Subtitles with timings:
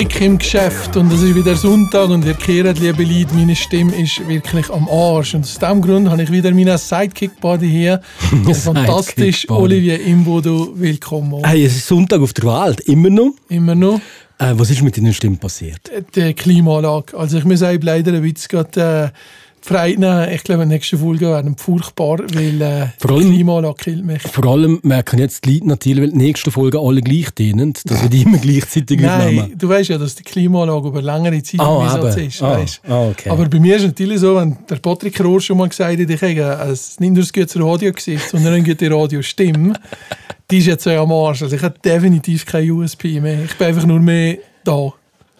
[0.00, 3.94] Dick im Geschäft und es ist wieder Sonntag und ihr kehrt, liebe Leute, meine Stimme
[3.94, 5.34] ist wirklich am Arsch.
[5.34, 8.00] Und aus diesem Grund habe ich wieder meinen Sidekick-Buddy hier.
[8.54, 9.62] Fantastisch, Sidekick-Buddy.
[9.62, 11.44] Olivier Imbodo, willkommen.
[11.44, 13.32] Hey, es ist Sonntag auf der Welt, immer noch.
[13.50, 14.00] Immer noch
[14.38, 15.90] Äh, was ist mit deiner Stimme passiert?
[16.14, 17.18] die Klimaanlage.
[17.18, 19.18] Also ich muss leider ein bisschen gerade, äh,
[19.62, 20.28] frei nehmen.
[20.30, 24.22] Ich glaube, die nächste Folge werden furchtbar, weil äh, Vor allem- die Klimaanlage killt mich.
[24.22, 28.02] Vor allem merken jetzt die Leute natürlich, weil die nächsten Folgen alle gleich dienen, dass
[28.02, 29.52] wir die immer gleichzeitig Nein, aufnehmen.
[29.58, 32.42] du weißt ja, dass die Klimaanlage über längere Zeit Ah, im Einsatz ist.
[32.42, 32.80] Weisst.
[32.88, 33.30] ah, okay.
[33.30, 36.10] Aber bei mir ist es natürlich so, wenn der Patrick Rohr schon mal gesagt hat,
[36.10, 39.74] ich habe nicht nur das gute Radiogesicht, sondern eine gute Radiostimme,
[40.50, 41.42] die ist jetzt so am Arsch.
[41.42, 43.44] Also ich habe definitiv kein USP mehr.
[43.44, 44.92] Ich bin einfach nur mehr da.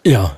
[0.05, 0.37] Ja,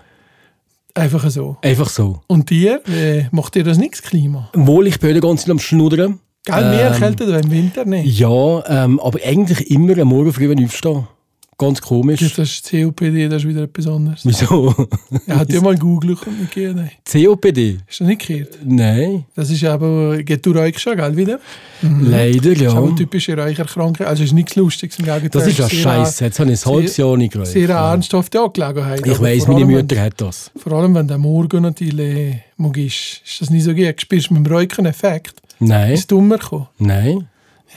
[0.95, 1.57] Einfach so.
[1.63, 2.21] einfach so.
[2.27, 2.81] Und dir?
[2.87, 4.49] Äh, macht dir das nichts, Klima?
[4.53, 6.19] Wohl, ich bin heute ganz am Schnuddern.
[6.45, 8.19] Gell, mehr Ähm, kälter im Winter nicht.
[8.19, 11.07] Ja, ähm, aber eigentlich immer am Morgen früh, wenn ich aufstehe.
[11.57, 12.19] Ganz komisch.
[12.35, 14.21] Das ist COPD, das ist wieder etwas anderes.
[14.25, 14.73] Wieso?
[15.27, 16.75] Ja, hat ja mal Google und nicht gegeben.
[16.75, 16.91] Nein.
[17.09, 17.77] COPD?
[17.87, 18.57] Ist das nicht gehört?
[18.65, 19.25] Nein.
[19.35, 21.39] Das ist aber, geht du Räuch schon, gell, wieder?
[21.81, 22.71] Leider, Das ist ja.
[22.73, 24.07] auch eine typische Räucherkrankheit.
[24.07, 25.29] Also es ist nichts Lustiges im Gegenteil.
[25.29, 26.25] Das ist ja scheiße.
[26.25, 27.47] Jetzt habe ich ein halbes Jahr nicht geraucht.
[27.49, 27.91] Sehr Ja.
[27.93, 29.01] ernsthafte Angelegenheit.
[29.05, 30.51] Ich Aber weiss, meine Mutter hat das.
[30.57, 34.01] Vor allem, wenn der Morgen natürlich mag ist, ist das nicht so gut.
[34.01, 35.35] Spürst du mit dem Räuchern-Effekt?
[35.59, 35.93] Nein.
[35.93, 36.67] Ist dummer gekommen?
[36.79, 37.27] Nein.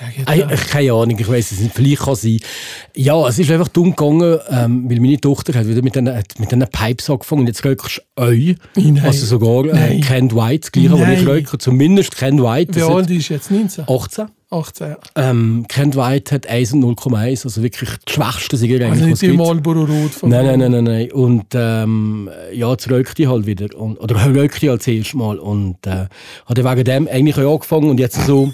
[0.00, 1.74] Ja, Ei, ich- keine Ahnung, ich weiß es nicht.
[1.74, 2.38] Vielleicht kann es sein.
[2.94, 6.04] Ja, es ist einfach dumm gegangen, ähm, weil meine Tochter hat wieder mit diesen
[6.38, 8.56] mit diesen Pipes angefangen und jetzt röckst du euch.
[8.74, 9.00] Nein.
[9.04, 10.00] Also sogar äh.
[10.00, 11.58] Ken White, das gleiche, was ich röke.
[11.58, 12.74] Zumindest Ken White.
[12.74, 13.50] Wie alt ist jetzt?
[13.50, 13.84] 19?
[13.88, 14.26] 18.
[14.48, 14.96] 18, ja.
[15.16, 19.32] Ähm, Ken White hat 1 und 0,1, also wirklich die schwächste Zigarette, Also eigentlich, nicht
[19.32, 19.36] die.
[19.36, 21.10] Marlboro Rot von Nein, nein, nein, nein, nein.
[21.12, 23.74] Und ähm, ja, jetzt rökt die halt wieder.
[23.76, 25.38] Und, oder rökt die halt das erste Mal.
[25.38, 26.06] Und äh,
[26.46, 28.52] hat wegen dem eigentlich auch angefangen und jetzt so...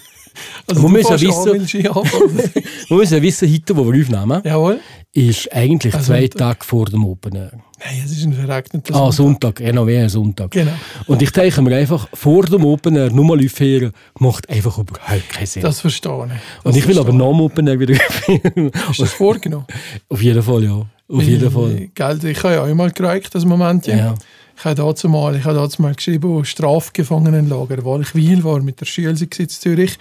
[0.67, 2.03] Also Man du muss ja wissen- du.
[2.91, 4.81] Man muss ja wissen, heute, wo wir aufnehmen, Jawohl.
[5.13, 7.53] ist eigentlich Also, zwei Tage vor dem Open Air.
[7.85, 9.59] Nein, es ist ein verregneter Ah, Sonntag.
[9.59, 10.51] Sonntag, NRW Sonntag.
[10.53, 10.71] Genau.
[11.07, 15.29] Und ich denke mir einfach, vor dem Open Air nur mal aufhören, macht einfach überhaupt
[15.31, 15.63] keinen Sinn.
[15.63, 16.33] Das verstehe ich.
[16.63, 18.71] Das und ich will aber nach dem Open Air wieder aufhören.
[18.91, 19.67] Ist das vorgenommen?
[20.09, 20.87] Auf jeden Fall, ja.
[21.09, 21.89] Auf jeden Fall.
[21.95, 23.87] Gell, ich habe ja auch mal gereicht, das Moment.
[23.87, 23.97] Ja.
[23.97, 24.15] Ja.
[24.57, 28.81] Ich habe dazu mal, ich habe dazu mal geschrieben, Strafgefangenenlager, weil ich Wiel war mit
[28.81, 29.99] der Schule in Zürich.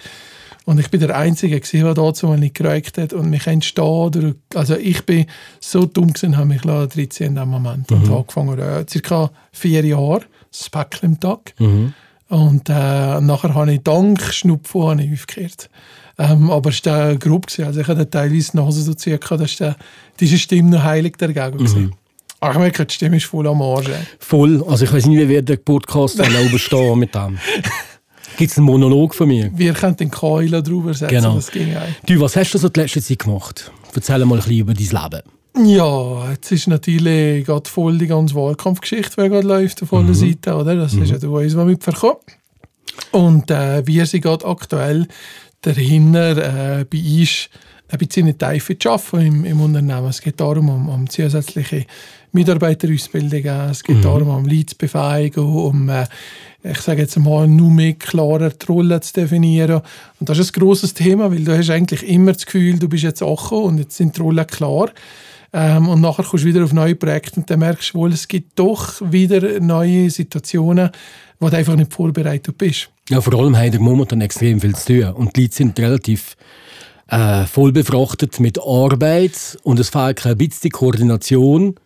[0.64, 3.12] Und ich bin der Einzige, der dazu mal nicht gereicht hat.
[3.12, 5.26] Und mich entstehen, also ich bin
[5.60, 8.12] so dumm gewesen, habe mich 13 in dem Moment Mhm.
[8.12, 11.54] angefangen, äh, circa vier Jahre, das Päckchen am Tag.
[11.58, 11.94] Mhm.
[12.28, 15.68] Und äh, nachher habe ich dank Schnupfen habe ich aufgehört.
[16.18, 17.46] Ähm, aber es war grob.
[17.46, 17.64] Gewesen.
[17.64, 19.76] Also ich hatte teilweise die Nase so gehabt, dass der,
[20.20, 21.68] diese Stimme noch heilig dagegen war.
[21.76, 21.92] Mhm.
[22.58, 23.88] Merke, die Stimme ist voll am Arsch.
[23.88, 23.94] ey.
[24.18, 24.64] Voll.
[24.68, 27.38] Also ich weiß nicht, wie wir den Podcast dann überstehen mit dem.
[28.38, 29.50] Gibt es einen Monolog von mir?
[29.54, 31.34] Wir können den Keil drüber setzen, Genau.
[31.36, 31.82] das ging auch.
[32.06, 33.70] Du, was hast du so die letzte Zeit gemacht?
[33.94, 35.68] Erzähl mal ein bisschen über dein Leben.
[35.76, 39.98] Ja, jetzt ist natürlich gerade voll die ganze Wahlkampfgeschichte, die gerade läuft auf Mhm.
[39.98, 40.50] allen Seiten.
[40.54, 40.76] Oder?
[40.76, 42.16] Das ist ja du uns, was mitverkommen.
[43.10, 45.06] Und äh, wir sind gerade aktuell
[45.60, 47.48] dahinter, äh, bei uns
[47.92, 50.08] ein bisschen in die Tiefe zu arbeiten im, im Unternehmen.
[50.08, 51.84] Es geht darum, um, um zusätzliche
[52.32, 56.06] Mitarbeiterausbildungen, es geht darum, um Leadsbefähigung, um, äh,
[56.64, 59.82] ich sage jetzt mal, nur mehr klarer die Rolle zu definieren.
[60.18, 63.02] Und das ist ein grosses Thema, weil du hast eigentlich immer das Gefühl, du bist
[63.02, 64.90] jetzt angekommen und jetzt sind die Rollen klar.
[65.52, 68.26] Ähm, und nachher kommst du wieder auf neue Projekte und dann merkst du wohl, es
[68.26, 70.90] gibt doch wieder neue Situationen,
[71.38, 72.88] wo du einfach nicht vorbereitet bist.
[73.10, 75.12] Ja, vor allem haben wir momentan extrem viel zu tun.
[75.12, 76.36] Und die Leute sind relativ
[77.12, 81.76] äh, voll befrachtet mit Arbeit und es fehlt ein bisschen die Koordination.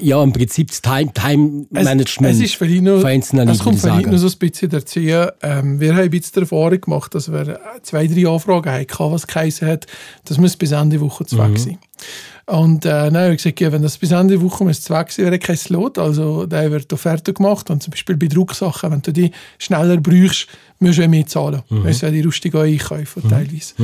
[0.00, 4.16] Ja, im Prinzip das Time- Time-Management Es, es ist einzelnen es Leuten, kommt vielleicht nur
[4.18, 4.28] sagen.
[4.28, 5.00] so ein bisschen dazu.
[5.00, 9.66] Ähm, wir haben ein bisschen Erfahrung gemacht, dass wir zwei, drei Anfragen hatten, was geheißen
[9.66, 9.86] hat,
[10.24, 11.40] das muss bis Ende Woche zu Mhm.
[11.52, 11.78] weg sein.
[12.46, 15.10] Und äh, dann habe ich gesagt, ja, wenn das bis Ende Woche muss zu weg
[15.10, 15.98] sein, wäre kein Slot.
[15.98, 20.46] Also der wird Offerte gemacht und zum Beispiel bei Drucksachen, wenn du die schneller brauchst,
[20.78, 21.62] musst du mehr zahlen.
[21.68, 21.82] Mhm.
[21.82, 23.74] Das ist ja die rustig einkaufen teilweise.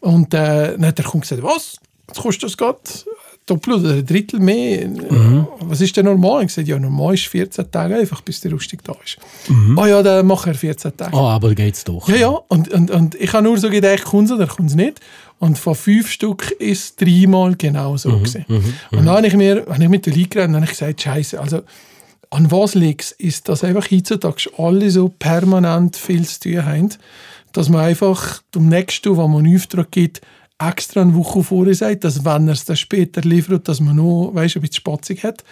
[0.00, 1.78] Und äh, dann hat der Kunde gesagt, was?
[2.08, 2.78] Jetzt kostet das gerade
[3.46, 4.88] doppelt oder ein Drittel mehr.
[4.88, 5.46] Mhm.
[5.60, 6.42] Was ist denn normal?
[6.42, 9.18] Ich gesagt, ja, normal ist 14 Tage einfach, bis der Rustig da ist.
[9.48, 9.78] Mhm.
[9.78, 11.16] Ah ja, dann mache er 14 Tage.
[11.16, 12.08] Ah, aber geht's doch.
[12.08, 12.28] Ja, ja.
[12.28, 15.00] Und, und, und ich habe nur so gedacht, kommt oder kommt es nicht.
[15.38, 18.10] Und von fünf Stück ist es dreimal genau so.
[18.10, 18.44] gewesen.
[18.48, 21.02] Und dann habe ich mir, wenn ich mit der Leuten geredet habe, habe ich gesagt,
[21.02, 21.62] Scheiße, also
[22.30, 23.12] an was liegt es?
[23.12, 26.88] Ist, dass einfach heutzutage alle so permanent viel zu tun haben,
[27.56, 30.20] dass man einfach dem Nächsten, wo man einen Auftrag gibt,
[30.58, 34.30] extra eine Woche vorher sagt, dass wenn er es dann später liefert, dass man noch,
[34.34, 35.44] weißt, ein bisschen spatzig hat.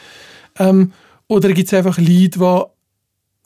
[0.59, 0.93] Ähm,
[1.29, 2.63] oder gibt es einfach Leute, die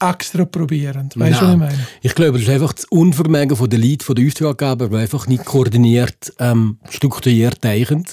[0.01, 1.09] extra probieren?
[1.15, 1.87] Weißt du, was ich meine?
[2.03, 5.27] Ich glaube, das ist einfach das Unvermögen von der Leute, von der Auftraggeber, die einfach
[5.27, 8.05] nicht koordiniert, ähm, strukturiert denken.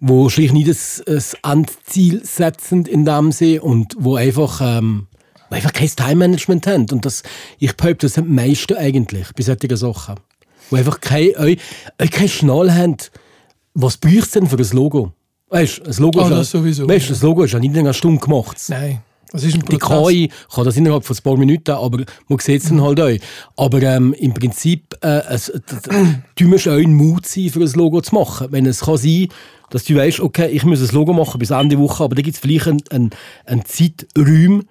[0.00, 5.06] Wo schlicht nicht ein, ein Endziel setzen in dem Sinne und wo einfach, ähm,
[5.48, 6.86] wo einfach kein Time-Management haben.
[6.90, 7.22] Und das,
[7.58, 10.16] ich behaupte, das sind die meisten eigentlich bei solchen Sachen.
[10.70, 11.58] Wo einfach kein,
[12.28, 12.96] Schnall haben,
[13.74, 15.12] was braucht es denn für ein Logo?
[15.48, 17.12] Weißt du, ein Logo, Ah, ist sowieso, weißt, ja.
[17.12, 18.56] das Logo ist ja nicht in einer Stunde gemacht.
[18.68, 19.00] Nein,
[19.30, 20.08] das ist ein Die Prozess.
[20.08, 23.16] KI kann das innerhalb von ein paar Minuten, aber man sieht es dann halt auch.
[23.56, 25.52] Aber ähm, im Prinzip äh, es,
[26.34, 28.48] du musst auch in Mut sein, für ein Logo zu machen.
[28.50, 29.28] Wenn es kann sein
[29.70, 32.36] dass du weißt, okay, ich muss ein Logo machen bis Ende Woche, aber da gibt
[32.36, 33.10] es vielleicht einen, einen,
[33.46, 34.62] einen Zeitraum,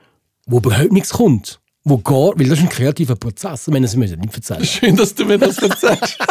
[0.45, 1.59] wo überhaupt nichts kommt.
[1.87, 4.65] Wo gar, weil das ist ein kreativer Prozess, wenn es mir nicht erzählen.
[4.65, 6.17] Schön, dass du mir das erzählst.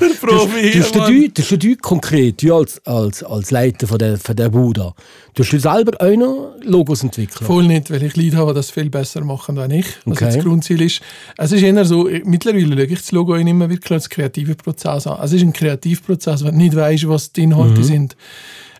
[0.00, 1.30] Der Profi Du hast hier, du, Mann.
[1.34, 4.92] du, hast du konkret, du als, als, als Leiter von der, von der Bude,
[5.34, 7.44] du hast du selber auch noch Logos entwickelt?
[7.46, 9.86] Voll nicht, weil ich Leute habe, die das viel besser machen als ich.
[10.04, 10.34] Was Okay.
[10.34, 11.00] das Grundziel ist.
[11.38, 15.06] Es ist eher so, ich- mittlerweile schaue ich das Logo immer wirklich als kreativen Prozess
[15.06, 15.18] an.
[15.22, 17.84] Es ist ein Kreativprozess, wenn du nicht weißt, was die Inhalte Mhm.
[17.84, 18.16] sind.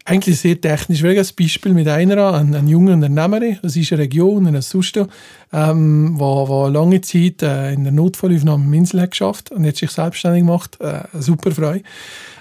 [0.07, 1.03] Eigentlich sehr technisch.
[1.03, 4.61] Will ein Beispiel mit einer an, ein, ein junger Unternehmerin, das ist eine Region, in
[4.61, 5.07] Susto,
[5.51, 9.79] ähm, wo, wo lange Zeit äh, in der Notfallaufnahme im Insel hat geschafft und jetzt
[9.79, 10.79] sich selbstständig gemacht.
[10.79, 11.83] Äh, super frei.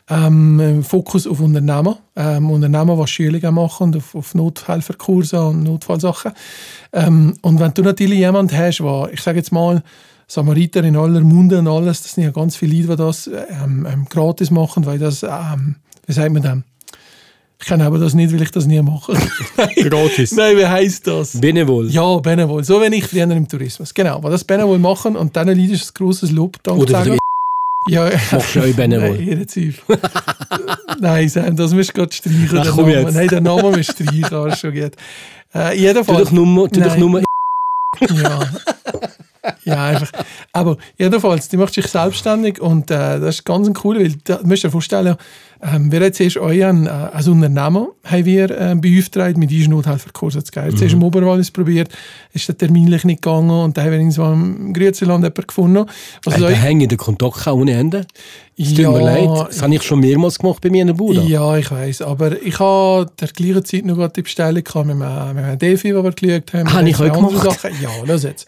[0.10, 1.95] Ähm, Fokus auf Unternehmen.
[2.18, 6.33] Ähm, Unternehmen, die Schulungen machen und auf, auf Nothelferkurse und Notfallsachen.
[6.92, 9.81] Ähm, und wenn du natürlich jemanden hast, der, ich sage jetzt mal,
[10.27, 13.88] Samariter in aller Munde und alles, das sind ja ganz viele Leute, die das ähm,
[13.89, 16.63] ähm, gratis machen, weil das, ähm, wie sagt man dem?
[17.63, 19.13] Ich kann aber das nicht, weil ich das nie mache.
[19.89, 20.33] Gratis.
[20.33, 21.39] Nein, wie heisst das?
[21.39, 21.89] Benevol.
[21.89, 22.62] Ja, Benevol.
[22.65, 23.94] So wenn ich früher im Tourismus.
[23.94, 26.62] Genau, weil das Benevol machen und dann Leute ist ein grosses Lob.
[26.62, 27.18] Dank Oder sagen.
[27.88, 29.18] Ja, Machst du auch Benevol?
[29.18, 29.98] Nein, Zweifel.
[31.00, 32.50] Nein, Sam, das musst du gerade streichen.
[32.57, 33.06] Ach, komm Namen.
[33.06, 33.13] jetzt.
[33.15, 34.92] Nein, den Namen musst du streichen, schon gut.
[35.54, 36.24] Äh, Tu jedenfalls.
[36.25, 37.21] doch nur, tu doch nur
[38.21, 38.42] Ja.
[39.66, 40.12] Ja, einfach.
[40.51, 44.48] Aber jedenfalls, die macht sich selbstständig und äh, das ist ganz cool, weil da du
[44.48, 45.16] musst dir vorstellen,
[45.62, 49.72] ähm, wir haben zuerst euch ein, äh, als Unternehmen haben wir äh, beauftragt, mit diesen
[49.72, 50.68] Nothelferkursen zu gehen.
[50.68, 50.78] Mhm.
[50.78, 51.90] Zuerst im Oberwallis probiert,
[52.34, 55.86] ist der terminlich nicht gegangen und dann haben wir irgendwo im Grützeland jemanden gefunden.
[56.25, 58.06] Was Hey, da euch- hängen der Kontakt auch ohne Ende.
[58.57, 59.48] Es tut Ja, mir leid.
[59.50, 61.22] Das habe ich schon mehrmals gemacht bei mir in der Bude.
[61.22, 65.36] Ja, ich weiß, aber ich habe der gleichen Zeit noch die Bestellung gehabt mit einem,
[65.36, 66.74] mit einem Defi, den wir geschaut haben.
[66.74, 67.42] Habe ich auch gemacht.
[67.42, 67.72] Sachen.
[67.81, 68.46] Ja, lass jetzt.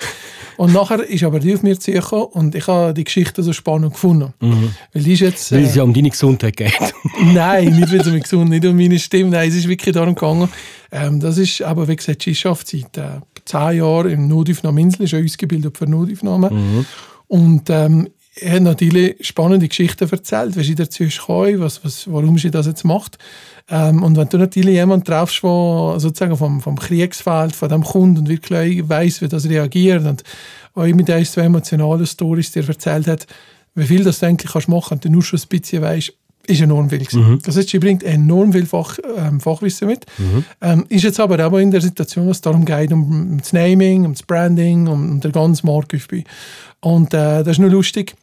[0.57, 3.93] Und nachher ist aber die auf mir zugekommen und ich habe die Geschichte so spannend
[3.93, 4.33] gefunden.
[4.93, 5.51] Weil die ist jetzt...
[5.51, 6.73] Weil äh, es ja um deine Gesundheit geht.
[7.33, 9.31] Nein, nicht weil es um mich gesund, nicht um meine Stimme.
[9.31, 10.49] Nein, es ist wirklich darum gegangen.
[10.91, 15.77] Ähm, das ist aber, wie gesagt, seit äh, zehn Jahren im Notaufnahmeinsel, ist auch ausgebildet
[15.77, 16.85] für Notaufnahmen.
[17.27, 22.11] Und ähm, er hat natürlich spannende Geschichten erzählt, wie sie dazu ist gekommen, was, was,
[22.11, 23.17] warum sie das jetzt macht.
[23.69, 28.19] Ähm, und wenn du natürlich jemanden triffst, der sozusagen vom, vom Kriegsfeld, von dem Kunden
[28.19, 30.23] und wirklich weiss, wie das reagiert und
[30.75, 33.25] euch mit ein, zwei emotionalen Stories dir erzählt hat,
[33.73, 36.13] wie viel das du eigentlich kannst machen und du nur schon ein bisschen weißt,
[36.47, 36.99] ist enorm viel.
[36.99, 37.39] gewesen.
[37.43, 40.05] Das heißt, sie bringt enorm viel Fach, ähm, Fachwissen mit.
[40.61, 43.51] Ähm, ist jetzt aber auch in der Situation, dass es darum geht, um, um das
[43.51, 46.19] Naming, um das Branding, um, um den ganzen Markenaufbau.
[46.81, 48.15] Und äh, das ist nur lustig.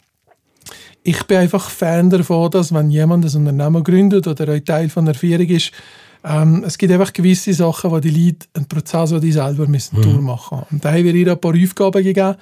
[1.04, 5.04] Ich bin einfach Fan davon, dass wenn jemand ein Unternehmen gründet oder ein Teil von
[5.04, 5.72] der Führung ist,
[6.24, 10.00] ähm, es gibt einfach gewisse Sachen, wo die Leute einen Prozess, den die selber müssen
[10.00, 10.74] durchmachen müssen.
[10.74, 12.36] Und da haben wir ihr ein paar Aufgaben gegeben,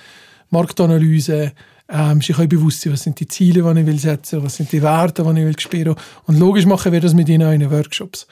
[0.50, 1.52] Marktanalyse,
[1.88, 4.70] ähm, sich auch bewusst sein, was sind die Ziele, die ich will setzen was sind
[4.70, 5.94] die Werte, die ich will spüren
[6.26, 8.26] Und logisch machen wir das mit ihnen in den Workshops.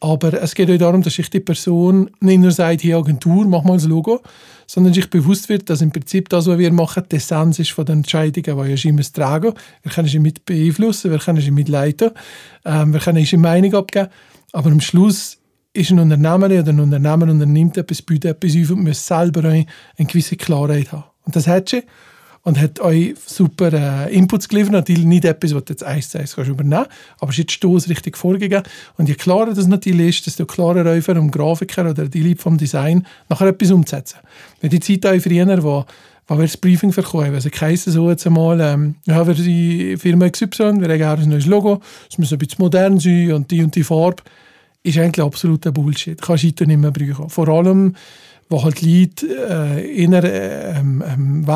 [0.00, 3.64] Aber es geht auch darum, dass sich die Person nicht nur sagt, hier Agentur, mach
[3.64, 4.20] mal das Logo,
[4.66, 7.84] sondern sich bewusst wird, dass im Prinzip das, was wir machen, die Essenz ist von
[7.84, 9.54] den Entscheidungen, die ja immer tragen.
[9.82, 12.12] Wir können sie mit beeinflussen, wir können sie mitleiten,
[12.64, 14.08] ähm, wir können unsere Meinung abgeben,
[14.52, 15.38] aber am Schluss
[15.72, 19.66] ist ein Unternehmer oder ein Unternehmer unternimmt etwas, bietet etwas auf und muss selber eine
[19.96, 21.04] gewisse Klarheit haben.
[21.24, 21.82] Und das hat sie
[22.42, 24.72] und hat euch super äh, Inputs geliefert.
[24.72, 27.52] Natürlich nicht etwas, was du jetzt eins zu eins kannst übernehmen kannst, aber es ist
[27.52, 28.62] Stoß richtig vorgegeben.
[28.96, 32.58] Und je klarer das natürlich ist, desto klarer für einen Grafiker oder die Leute vom
[32.58, 34.18] Design nachher etwas umzusetzen.
[34.60, 35.84] Wenn die Zeit auch früher, wo
[36.28, 37.34] wo wir das Briefing verkaufen.
[37.34, 41.46] Also heisst so jetzt einmal, ähm, ja, wir die Firma XY, wir haben ein neues
[41.46, 41.80] Logo,
[42.10, 44.22] es muss ein bisschen modern sein und die und die Farbe,
[44.82, 46.20] ist eigentlich absoluter Bullshit.
[46.20, 47.30] Kannst du nicht mehr brauchen.
[47.30, 47.96] Vor allem,
[48.48, 51.46] wo halt Leute äh, eher äh, ähm, ähm,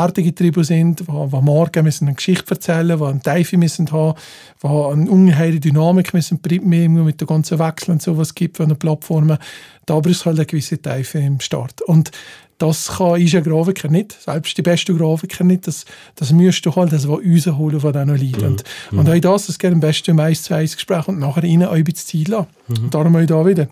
[0.64, 4.18] sind, wo, wo Marken müssen eine Geschichte erzählen, wo eine Tiefe müssen haben,
[4.60, 8.68] wo eine ungeheure Dynamik müssen mit den ganzen Wechseln und so, was es gibt von
[8.68, 9.38] den Plattformen.
[9.86, 11.80] Da braucht es halt eine gewisse Tiefe im Start.
[11.82, 12.10] Und
[12.58, 15.66] das kann ist ein Grafiker nicht, selbst die besten Grafiker nicht.
[15.66, 15.84] Das,
[16.14, 18.44] das müsst du halt das rausholen von diesen Leuten.
[18.44, 21.42] Und, und auch das, das geht am besten im 1 zu 1 Gespräch und nachher
[21.42, 22.46] auch ein bisschen Zeit lassen.
[22.68, 23.66] Und darum auch da wieder.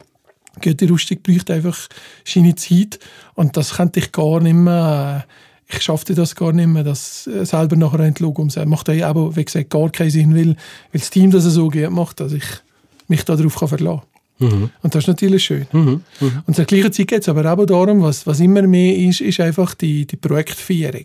[0.61, 1.79] Götti Rustig braucht einfach
[2.25, 2.99] seine Zeit
[3.35, 7.27] und das könnte ich gar nicht mehr, äh, ich schaffte das gar nicht mehr, das
[7.27, 8.69] äh, selber nachher Logo umsetzen.
[8.69, 10.57] Macht auch, aber, wie gesagt, gar keinen Sinn, weil, weil
[11.01, 12.45] das Team das so gut macht, dass ich
[13.09, 14.01] mich darauf verlassen kann.
[14.83, 15.67] Und das ist natürlich schön.
[16.47, 19.39] Und zur gleichen Zeit geht es aber auch darum, was, was immer mehr ist, ist
[19.39, 21.05] einfach die, die Projektführung.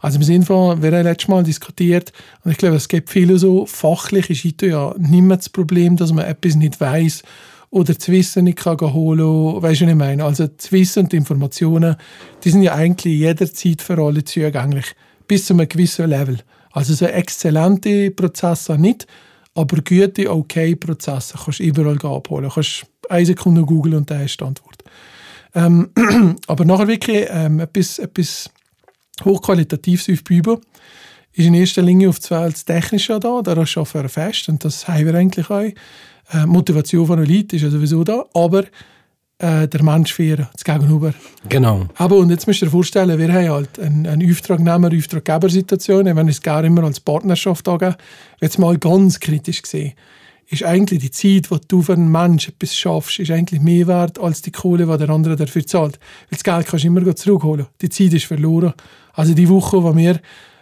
[0.00, 2.12] Also im Sinne von, wir haben letztes Mal diskutiert,
[2.44, 5.96] und ich glaube, es gibt viele so, fachlich ist heute ja nicht mehr das Problem,
[5.96, 7.22] dass man etwas nicht weiß
[7.70, 10.24] oder das Wissen nicht kann holen Weißt du, was ich meine?
[10.24, 11.96] Also das Wissen und die Informationen,
[12.42, 14.86] die sind ja eigentlich jederzeit für alle zugänglich,
[15.28, 16.38] bis zu einem gewissen Level.
[16.72, 19.06] Also so exzellente Prozesse nicht,
[19.54, 22.48] aber gute, okay Prozesse kannst du überall abholen.
[22.48, 24.82] Du kannst eine Sekunde googeln und da ist die Antwort.
[25.54, 25.90] Ähm,
[26.46, 28.50] aber nachher wirklich ähm, etwas, etwas
[29.24, 30.60] Hochqualitatives aufbauen,
[31.32, 34.86] ist in erster Linie auf zwei als Technische da, da arbeiten wir fest und das
[34.88, 35.70] haben wir eigentlich auch.
[36.32, 38.64] Äh, Motivation von den Leuten ist ja sowieso da, aber
[39.38, 41.14] äh, der Mensch führen, das Gegenüber.
[41.48, 41.86] Genau.
[41.96, 46.36] Aber und jetzt musst du dir vorstellen, wir haben halt eine, eine Auftragnehmer-Auftraggeber-Situation, wenn ich
[46.36, 47.96] es gerne immer als Partnerschaft angeben,
[48.40, 49.94] jetzt mal ganz kritisch gesehen,
[50.50, 54.18] ist eigentlich die Zeit, die du für einen Menschen etwas schaffst, ist eigentlich mehr wert
[54.18, 55.98] als die Kohle, die der andere dafür zahlt.
[56.28, 57.66] Weil das Geld kannst du immer zurückholen.
[57.80, 58.74] Die Zeit ist verloren.
[59.12, 60.20] Also die Woche, wo mir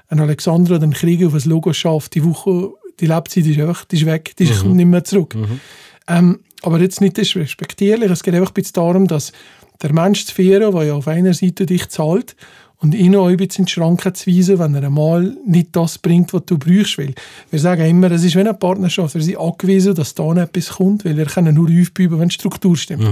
[0.08, 3.84] ein Alexander oder ein Krieger auf ein Logo schafft, die Woche, die Lebzeit ist einfach,
[3.84, 5.34] die ist weg, die kommt nicht mehr zurück.
[6.08, 9.32] Ähm, aber jetzt nicht das respektierlich, es geht einfach ein bisschen darum, dass
[9.82, 12.34] der Mensch zu führen, der ja auf einer Seite dich zahlt,
[12.80, 15.98] und ihn auch ein bisschen in die Schranken zu weisen, wenn er einmal nicht das
[15.98, 16.96] bringt, was du brauchst.
[16.98, 17.12] Weil
[17.50, 21.04] wir sagen immer, es ist wie eine Partnerschaft, wir sind angewiesen, dass da etwas kommt,
[21.04, 23.02] weil wir können nur aufbauen, wenn die Struktur stimmt.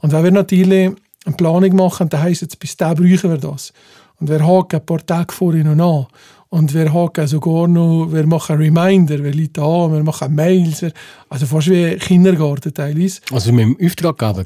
[0.00, 0.92] Und wenn wir natürlich
[1.24, 3.72] eine Planung machen, dann heisst es, bis da brauchen wir das.
[4.20, 6.06] Und wir haken ein paar Tage vorher noch an.
[6.48, 10.92] Und wir haken sogar noch, wir machen Reminder, wir liegen an, wir machen Mails, wir-
[11.28, 13.20] also fast wie Kindergarten teilweise.
[13.32, 14.44] Also mit dem Auftraggeber.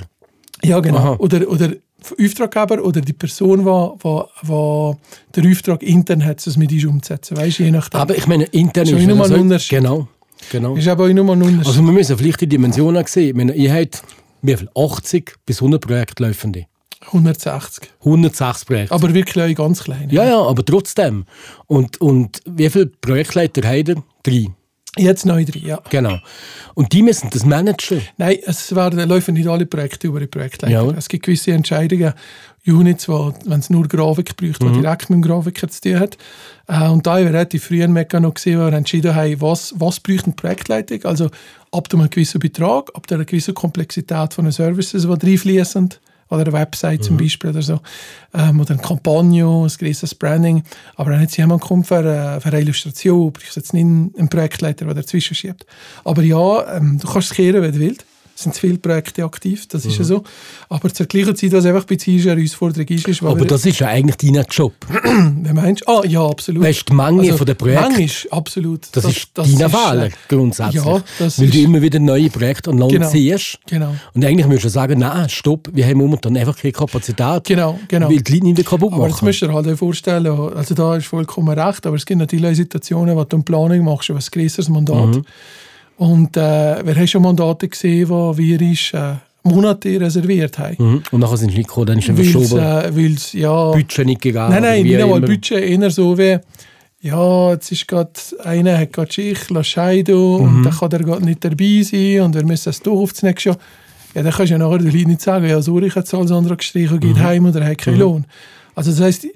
[0.63, 0.99] Ja, genau.
[0.99, 1.17] Aha.
[1.19, 1.73] Oder, oder
[2.19, 4.93] Auftraggeber oder die Person, die,
[5.37, 7.37] den Auftrag intern hat, das mit uns umzusetzen.
[7.37, 8.01] Weißt je nachdem.
[8.01, 9.79] Aber ich meine, intern ist nochmal ja ein Unterschied.
[9.79, 10.09] Genau.
[10.51, 10.77] genau.
[10.77, 11.67] ist aber auch nur ein Unterschied.
[11.67, 13.29] Also wir müssen vielleicht die Dimensionen sehen.
[13.29, 14.03] Ich meine, ihr habt
[14.43, 14.71] wie viel?
[14.75, 16.65] 80 bis 100 Projekte laufende.
[17.07, 17.91] 160.
[18.01, 18.95] 160 Projekte.
[18.95, 20.09] Aber wirklich ganz klein.
[20.11, 21.25] ja, ja, aber trotzdem.
[21.67, 24.03] Und, und wie viele Projektleiter habt ihr?
[24.23, 24.47] Drei.
[24.99, 25.81] Jetzt neu drin, ja.
[25.89, 26.19] Genau.
[26.75, 28.03] Und die müssen das managen.
[28.17, 30.75] Nein, es werden, laufen nicht alle Projekte über die Projektleiter.
[30.75, 30.91] Ja.
[30.91, 32.13] Es gibt gewisse Entscheidungen,
[32.67, 34.73] Units, wo, wenn es nur Grafik braucht, Mhm.
[34.75, 36.19] die direkt mit dem Grafiker zu tun hat.
[36.67, 39.73] Äh, und da haben wir relativ früh einen Mechanismus gesehen, wo wir entschieden haben, was,
[39.79, 41.05] was braucht eine Projektleitung.
[41.05, 41.31] Also
[41.71, 45.95] ab einem gewissen Betrag, ab einer gewissen Komplexität von den Services, die reinfließen.
[46.31, 47.05] Oder eine Website Mhm.
[47.05, 47.81] zum Beispiel oder so.
[48.33, 50.63] Ähm, oder ein Kampagne, ein gewisses Branding.
[50.97, 54.29] Aber wenn jetzt jemand kommt für, äh, für eine Illustration, brauchst du jetzt nicht einen
[54.29, 55.67] Projektleiter, der dazwischen schiebt.
[56.05, 58.05] Aber ja, ähm, du kannst es kehren, wenn du willst.
[58.41, 59.91] Es sind viele Projekte aktiv, das Mhm.
[59.91, 60.25] ist ja so.
[60.71, 63.81] Aber zur gleichen Zeit, was einfach ein bisschen eine Herausforderung ist, ist, Aber das ist
[63.81, 64.73] ja eigentlich dein Job.
[64.89, 65.93] wie meinst du?
[65.93, 66.63] Ah, ja, absolut.
[66.63, 68.89] Weißt du, die Menge von den Projekten- Menge ist absolut.
[68.93, 70.83] Das, ist dein Fehler, äh, grundsätzlich.
[70.83, 73.11] Ja, das Weil ist, du immer wieder neue Projekte an Land Genau.
[73.69, 73.95] Genau.
[74.15, 77.45] Und eigentlich müsstest du sagen, nein, stopp, wir haben momentan einfach keine Kapazität.
[77.45, 78.09] Genau, genau.
[78.09, 79.25] Weil die Leute nicht kaputt Aber jetzt machen.
[79.27, 83.25] müsst ihr halt vorstellen, also da ist vollkommen recht, aber es gibt natürlich Situationen, wo
[83.25, 85.17] du eine Planung machst über ein größeres Mandat.
[85.17, 85.25] Mhm.
[86.01, 86.41] Und äh,
[86.87, 90.77] wir haben schon Mandate gesehen, die wir uns, äh, Monate reserviert haben.
[90.79, 91.03] Mhm.
[91.11, 92.63] Und nachher sind sie nicht gekommen, dann ist es Weil es, verschoben.
[92.63, 94.53] äh, weil's, ja, Budget nicht gegangen.
[94.55, 95.21] Nein, nein, nicht einmal.
[95.21, 96.39] Budget, eher so wie,
[97.03, 98.11] ja, jetzt ist gerade,
[98.45, 100.35] einer hat gerade Schicht, lass scheiden Mhm.
[100.41, 103.23] und dann kann er gerade nicht dabei sein und wir müssen es doch auf das
[103.23, 103.59] nächste Jahr.
[104.15, 106.15] Ja, dann kannst du ja nachher den Leuten nicht sagen, ja, sorry, ich habe jetzt
[106.15, 107.21] alles andere gestrichen, geht Mhm.
[107.23, 108.25] heim oder hat keinen Lohn.
[108.75, 109.27] Also das heisst,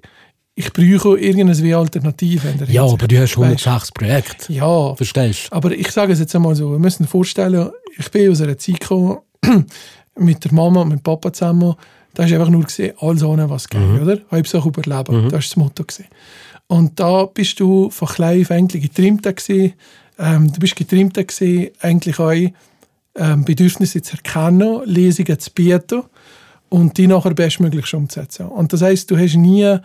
[0.57, 2.49] ich brauche irgendeine wie Alternative.
[2.49, 3.03] in der Ja, Hinsicht.
[3.03, 3.67] aber du hast Weisst?
[3.67, 4.53] 106 Projekte.
[4.53, 5.57] Ja, Verstehst du?
[5.57, 8.57] aber ich sage es jetzt einmal so, wir müssen uns vorstellen, ich bin aus einer
[8.59, 9.19] Zeit gekommen,
[10.19, 11.75] mit der Mama und mit dem Papa zusammen,
[12.15, 14.19] da hast du einfach nur gesehen, alles ohne was geht, oder?
[14.31, 15.83] Hauptsache überleben, das war das Motto.
[15.85, 16.07] Gewesen.
[16.69, 19.73] Und da bist du von klein auf eigentlich getrimmt gewesen,
[20.19, 22.31] ähm, du bist getrimmt gewesen, eigentlich auch
[23.17, 26.03] ähm, Bedürfnisse zu erkennen, Lesungen zu bieten
[26.69, 28.47] und die nachher bestmöglich umzusetzen.
[28.47, 29.77] Und das heisst, du hast nie,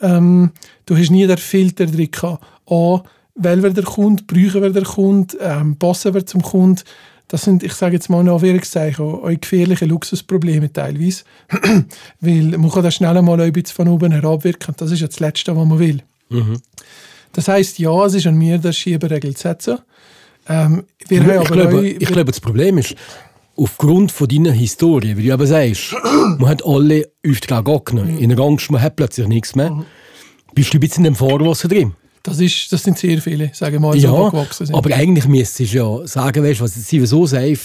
[0.00, 0.50] ähm,
[0.86, 2.44] du hast nie den Filter drin gehabt.
[2.68, 3.02] A,
[3.34, 6.82] weil wer der Kunde, brauchen wir der Kunde, ähm, passen wir zum Kunden.
[7.28, 11.24] Das sind, ich sage jetzt mal in Anführungszeichen, auch auch gefährliche Luxusprobleme teilweise.
[12.20, 15.18] weil man kann da schnell mal ein bisschen von oben herabwirken das ist ja das
[15.20, 16.02] Letzte, was man will.
[17.32, 19.78] Das heisst, ja, es ist an mir, das Schieberegel zu setzen.
[20.48, 22.94] Ähm, wir haben Ich glaube, auch- ich glaube, das Problem ist,
[23.56, 25.94] aufgrund von deiner Historie, wie du aber sagst,
[26.38, 28.18] man hat alle Aufträge angenommen.
[28.18, 29.84] In Angst, man hat plötzlich nichts mehr.
[30.54, 31.94] Bist du ein bisschen in dem Fahrwasser drin?
[32.22, 34.74] Das, ist, das sind sehr viele, sagen wir mal, so Ja, gewachsen sind.
[34.74, 37.58] aber eigentlich müsstest du ja sagen, weißt was sind wir so safe,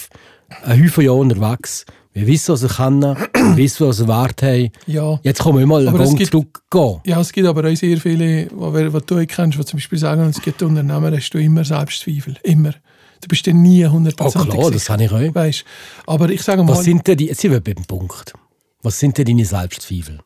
[0.64, 1.86] ein Haufen Jahre unterwegs.
[2.14, 3.02] Wir wissen, was wir können,
[3.34, 4.70] wir wissen, was wir Wert haben.
[4.86, 5.20] Ja.
[5.24, 7.00] Jetzt können wir mal einen Gang zurückgehen.
[7.06, 10.42] Ja, es gibt aber auch sehr viele, die du kennst, die zum Beispiel sagen, es
[10.42, 12.36] gibt Unternehmen, hast du immer Selbstzweifel.
[12.44, 12.74] Immer.
[13.22, 15.36] Du bist dann nie 100% Ah, klar, das habe ich auch.
[15.36, 15.63] Weißt
[16.08, 18.34] Aber ich sage mal, Was sind denn die, jetzt sind wir beim Punkt.
[18.82, 20.20] Was sind denn deine Selbstzweifel?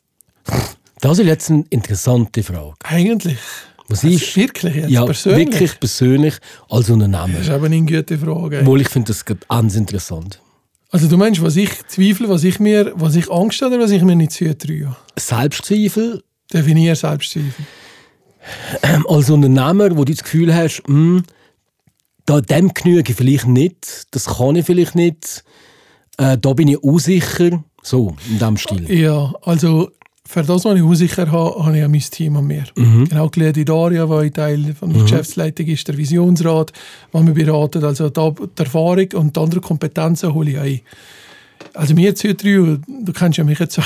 [1.02, 2.74] Das ist jetzt eine interessante Frage.
[2.84, 3.38] eigentlich,
[3.90, 6.36] Was also ist, wirklich jetzt, ja, persönlich, wirklich persönlich
[6.70, 7.40] als das Unternehmer?
[7.40, 8.60] ist aber eine gute Frage.
[8.62, 10.42] Obwohl ich finde das ganz interessant.
[10.90, 13.92] Also du meinst, was ich zweifle, was ich mir, was ich Angst habe oder was
[13.92, 14.96] ich mir nicht zutraue?
[15.18, 16.24] Selbstzweifel
[16.54, 17.66] Definiere Selbstzweifel.
[18.84, 21.24] ähm, als Unternehmer, wo du das Gefühl hast, hm,
[22.26, 25.44] da dem genüge ich vielleicht nicht, das kann ich vielleicht nicht,
[26.18, 27.64] äh, da bin ich unsicher.
[27.82, 28.92] So, in diesem Stil.
[28.92, 29.92] Ja, also
[30.28, 32.64] für das, was ich unsicher habe, habe ich ja mein Team an mir.
[32.76, 33.08] Mhm.
[33.08, 36.72] Genau, die Lady Daria, die ein Teil von der Geschäftsleitung ist, der Visionsrat,
[37.14, 37.84] der mich beratet.
[37.84, 40.82] Also da, die Erfahrung und die anderen Kompetenzen hole ich ein.
[41.76, 43.80] Also mir zutrauen, du kennst ja mich jetzt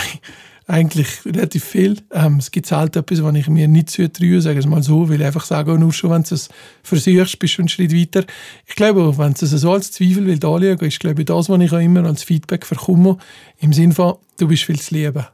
[0.69, 1.97] eigentlich relativ viel.
[2.11, 5.09] Ähm, es gibt selten etwas, was ich mir nicht zutraue, sagen wir es mal so,
[5.09, 6.49] weil ich einfach sage, nur schon, wenn du es
[6.83, 8.25] versuchst, bist du einen Schritt weiter.
[8.67, 11.61] Ich glaube, wenn du es so als Zweifel will anschauen, ist glaube ich das, was
[11.61, 13.17] ich auch immer als Feedback bekomme,
[13.59, 15.25] im Sinne von, du bist viel zu lieben.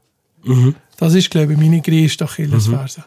[0.97, 3.03] Das ist, glaube ich, meine größte Achillesferse.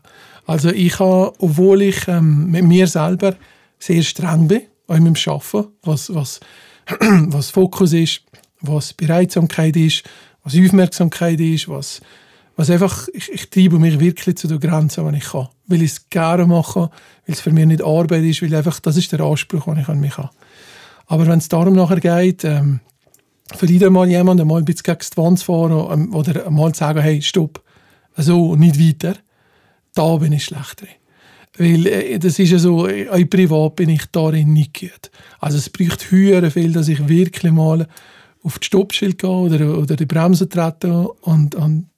[0.46, 3.36] Also ich habe, obwohl ich ähm, mit mir selber
[3.78, 6.40] sehr streng bin, auch in meinem Arbeiten, was, was,
[7.00, 8.22] was Fokus ist,
[8.60, 10.04] was Bereitsamkeit ist,
[10.48, 12.00] was Aufmerksamkeit ist, was,
[12.56, 15.48] was einfach, ich, ich treibe mich wirklich zu der Grenze, die ich kann.
[15.66, 16.90] Weil ich es gerne mache, weil
[17.26, 20.00] es für mich nicht Arbeit ist, weil einfach, das ist der Anspruch, den ich an
[20.00, 20.30] mich habe.
[21.06, 22.80] Aber wenn es darum nachher geht, ähm,
[23.54, 26.72] für wieder mal jemanden mal ein bisschen gegen die Wand zu fahren ähm, oder mal
[26.72, 27.62] zu sagen, hey, stopp,
[28.16, 29.16] so, nicht weiter,
[29.94, 30.88] da bin ich schlecht drin.
[31.56, 35.10] Weil äh, das ist ja so, äh, auch privat bin ich darin nicht gut.
[35.40, 37.86] Also es braucht höher viel, dass ich wirklich mal
[38.48, 41.90] auf die Stoppschild gehe oder, oder die Bremse trete und, und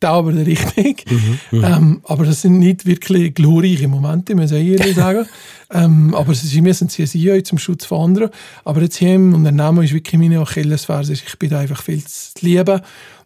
[0.00, 1.04] da aber der richtig.
[1.52, 5.26] Ähm, aber das sind nicht wirklich glorreiche Momente, muss ich ehrlich sagen.
[5.70, 8.30] ähm, aber sie müssen sie sein zum Schutz von anderen.
[8.64, 11.12] Aber jetzt hier im Unternehmen ist wirklich meine Achillesferse.
[11.12, 12.80] Ich bin da einfach viel zu lieben.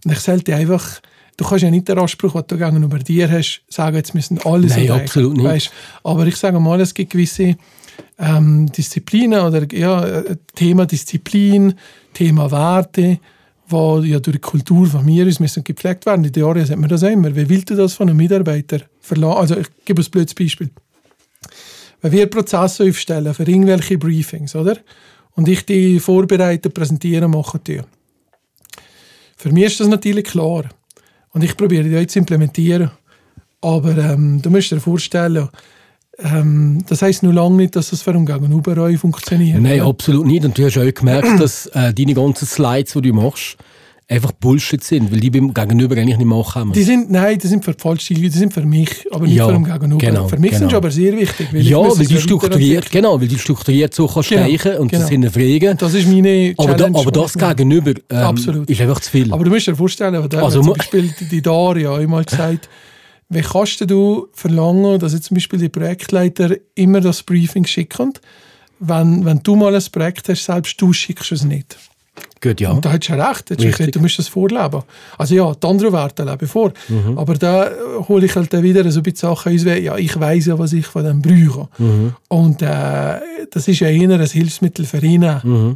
[0.05, 1.01] Und ich sollte einfach,
[1.39, 4.69] du kannst ja nicht den Anspruch, den du gegenüber dir hast, sagen, jetzt müssen alle
[4.69, 5.47] so Nein, absolut nicht.
[5.47, 5.71] Weisst?
[6.05, 7.57] aber ich sage mal, es gibt gewisse
[8.19, 11.75] ähm, Disziplinen oder ja, äh, Thema Disziplin,
[12.13, 13.19] Thema Werte,
[13.69, 16.25] wo ja durch die Kultur von mir ist, müssen gepflegt werden.
[16.25, 17.35] In den Jahren sagt man das immer.
[17.35, 19.37] Wie willst du das von einem Mitarbeiter verlangen?
[19.37, 20.71] Also ich gebe ein blödes Beispiel.
[22.01, 24.77] Wenn wir Prozesse aufstellen für irgendwelche Briefings, oder?
[25.33, 27.85] Und ich die vorbereiten, präsentieren, machen tue.
[29.37, 30.65] Für mich ist das natürlich klar.
[31.31, 32.91] Und ich probiere die auch zu implementieren.
[33.61, 35.49] Aber ähm, du musst dir vorstellen,
[36.19, 39.61] ähm, das heisst nur lange nicht, dass das für einen Gegenüber auch funktioniert.
[39.61, 39.91] Nein, oder?
[39.91, 40.45] absolut nicht.
[40.45, 43.57] Und du hast auch gemerkt, dass äh, deine ganzen Slides, die du machst,
[44.09, 46.73] einfach Bullshit sind, weil die beim Gegenüber eigentlich nicht machen.
[46.73, 49.47] Die sind, nein, die sind für die falsche die sind für mich, aber nicht Ja,
[49.47, 49.99] für den Gegenüber.
[49.99, 50.71] genau, für mich sind genau.
[50.71, 51.49] sie aber sehr wichtig.
[51.53, 54.93] Weil ja, muss weil die strukturiert, genau, weil die strukturiert so kannst Genau, streichen und
[54.93, 55.27] das genau.
[55.27, 55.77] hinterfragen.
[55.77, 56.99] Das ist meine Aber, da, Challenge.
[56.99, 57.35] aber das.
[57.35, 59.33] Gegenüber ähm, ist einfach zu viel.
[59.33, 62.69] Aber du musst dir vorstellen, da Also zum Beispiel die, die Daria einmal gesagt,
[63.29, 68.13] wie kannst du verlangen, dass jetzt zum Beispiel die Projektleiter immer das Briefing schicken,
[68.79, 71.77] wenn, wenn du mal ein Projekt hast, selbst du schickst es nicht.
[72.43, 72.71] Gut, ja.
[72.71, 73.51] Und da hättest du ja recht.
[73.51, 74.83] Hättest du musst das vorleben.
[75.17, 76.73] Also ja, die anderen Werte leben vor.
[76.89, 77.19] Mhm.
[77.19, 77.71] Aber da
[78.09, 80.59] hole ich halt dann wieder so ein bisschen Sachen aus, wie, ja, ich weiß ja,
[80.59, 81.69] was ich von dem brauche.
[81.79, 82.15] Mhm.
[82.29, 85.27] Und äh, das ist ja eher ein Hilfsmittel für ihn,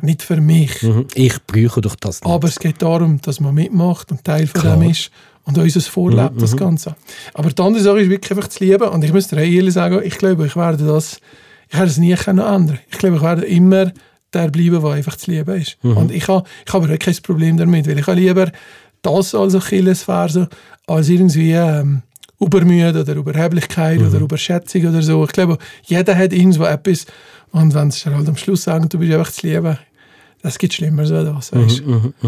[0.03, 0.83] nicht für mich.
[0.83, 1.07] Mhm.
[1.15, 2.31] Ich brauche doch das nicht.
[2.31, 4.77] Aber es geht darum, dass man mitmacht und Teil von Klar.
[4.77, 5.11] dem ist
[5.45, 6.95] und unseres vorlebt, das Ganze.
[7.35, 8.89] Aber die andere Sache ist wirklich einfach zu lieben.
[8.89, 11.21] Und ich muss dir ehrlich sagen, ich glaube, ich werde das,
[11.69, 12.79] ich werde es nie können ändern.
[12.91, 13.93] Ich glaube, ich werde immer
[14.33, 15.77] der bleiben, der einfach zu lieben ist.
[15.83, 18.51] Und ich habe ich habe kein Problem damit, weil ich habe lieber
[19.03, 20.49] das als Achillesferse,
[20.87, 22.03] als irgendwie ähm,
[22.39, 25.25] Übermüde oder Überheblichkeit oder Überschätzung oder so.
[25.25, 27.07] Ich glaube, jeder hat irgendwo etwas
[27.53, 29.79] und wenn dir halt am Schluss sagen, du bist einfach zu lieben,
[30.43, 31.53] das gibt Schlimmeres als das.
[31.53, 31.83] Weißt.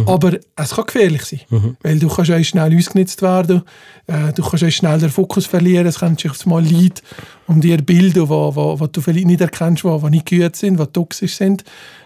[0.07, 3.63] Aber es kann gefährlich sein, weil du kannst auch schnell ausgenutzt werden,
[4.07, 7.03] äh, du kannst auch schnell den Fokus verlieren, es können sich mal Leute
[7.47, 10.87] um dir bilden, wo, wo, wo du vielleicht nicht erkennst, die nicht gut sind, die
[10.87, 11.65] toxisch sind.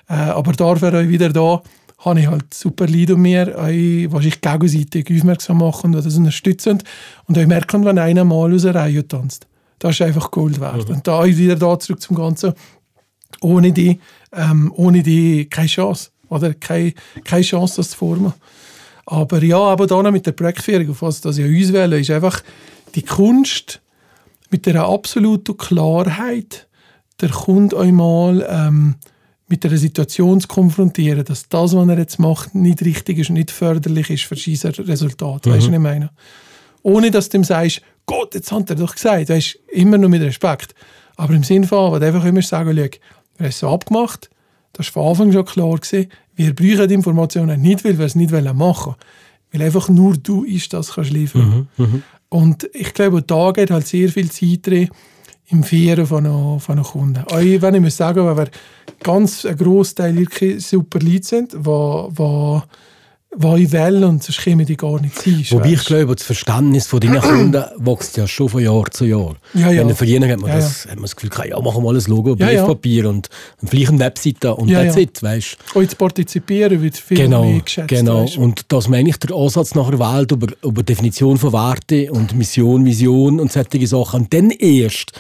[0.09, 1.63] Äh, aber dafür auch wieder da
[1.99, 6.83] habe ich halt super Leute um mir, auch, wahrscheinlich gegenseitig aufmerksam machen oder das unterstützen
[7.27, 9.47] und auch merken, wenn einer mal aus der Reihe tanzt.
[9.79, 10.89] Das ist einfach Gold wert.
[10.89, 12.55] Und da wieder da zurück zum Ganzen
[13.41, 14.01] ohne die,
[14.37, 16.11] ähm, ohne die keine Chance.
[16.29, 16.93] Oder keine,
[17.25, 18.33] keine Chance, das zu formen.
[19.07, 22.11] Aber ja, aber da noch mit der Projektführung, auf was das ja uns wählen, ist
[22.11, 22.43] einfach
[22.95, 23.81] die Kunst
[24.51, 26.67] mit der absoluten Klarheit,
[27.21, 28.97] der Kunde einmal ähm,
[29.49, 33.35] mit einer Situation zu konfrontieren, dass das, was er jetzt macht, nicht richtig ist und
[33.35, 35.47] nicht förderlich ist für sein Resultat.
[35.47, 35.51] Mhm.
[35.51, 36.11] Weißt du, was ich meine?
[36.83, 40.23] Ohne dass du ihm sagst, Gott, jetzt hat er doch gesagt, weißt immer nur mit
[40.23, 40.75] Respekt.
[41.17, 42.99] Aber im Sinne von, was einfach immer sagen, schau,
[43.39, 44.31] wir haben es so abgemacht,
[44.73, 48.15] das war von Anfang schon klar gewesen, wir brauchen die Informationen nicht, weil wir es
[48.15, 48.97] nicht machen wollen.
[49.53, 51.69] Weil einfach nur du ist das kannst liefern.
[51.77, 52.01] Mhm, mh.
[52.29, 54.91] Und ich glaube, da geht halt sehr viel Zeit drin
[55.49, 57.25] im Feiern von einem, von einem Kunden.
[57.25, 58.49] Auch wenn ich muss sagen, wenn wir
[59.03, 62.63] ganz ein Großteil wirklich super Leute sind, die
[63.39, 65.45] was ich will und sonst käme die gar nicht sein.
[65.51, 69.37] Wobei ich glaube, das Verständnis von deinen Kunden wächst ja schon von Jahr zu Jahr.
[69.53, 69.87] Ja, ja.
[69.87, 70.91] Wenn für jeden hat man, ja, das, ja.
[70.91, 72.47] hat man das Gefühl, ja, machen wir mal ein Logo, ja.
[72.47, 73.29] Briefpapier und
[73.67, 75.03] vielleicht eine Webseite und Ja, that's ja.
[75.03, 77.89] it, weißt Auch zu partizipieren wird viel Genau, mehr geschätzt.
[77.89, 78.23] genau.
[78.23, 78.39] weisst.
[78.39, 82.87] Und dass man eigentlich der Ansatz nachher wählt über, über Definition von Werte und Mission,
[82.87, 85.13] Vision und solche Sachen und dann erst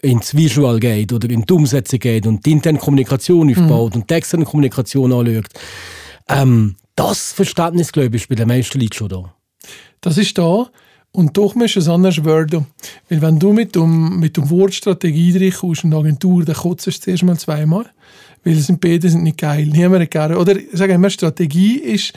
[0.00, 4.14] ins Visual geht oder in die Umsetzung geht und die interne Kommunikation aufbaut und die
[4.14, 5.48] externe Kommunikation anschaut.
[6.28, 9.34] Ähm, das Verständnis, glaube ich, ist bei den meisten Leuten schon da.
[10.00, 10.68] Das ist da.
[11.12, 12.66] Und doch musst du es anders werden.
[13.08, 16.86] Weil wenn du mit dem, mit dem Wort Strategie reinkommst in eine Agentur, dann kotzt
[16.86, 17.86] du zuerst mal zweimal.
[18.44, 19.66] Weil sind beide sind nicht geil.
[19.66, 20.38] Niemand gerne.
[20.38, 22.14] Oder sagen wir, Strategie ist,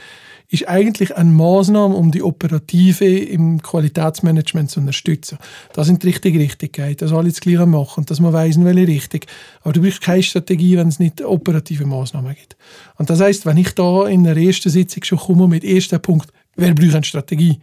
[0.52, 5.38] ist eigentlich eine Maßnahme, um die Operative im Qualitätsmanagement zu unterstützen.
[5.74, 8.88] Das sind die richtige Richtigkeit, dass alle das Gleiche machen dass man weiss, in welche
[8.88, 9.22] Richtung.
[9.62, 12.58] Aber du brauchst keine Strategie, wenn es nicht operative Maßnahmen gibt.
[12.98, 16.30] Und das heißt, wenn ich da in der ersten Sitzung schon komme mit ersten Punkt,
[16.56, 17.60] wer braucht eine Strategie?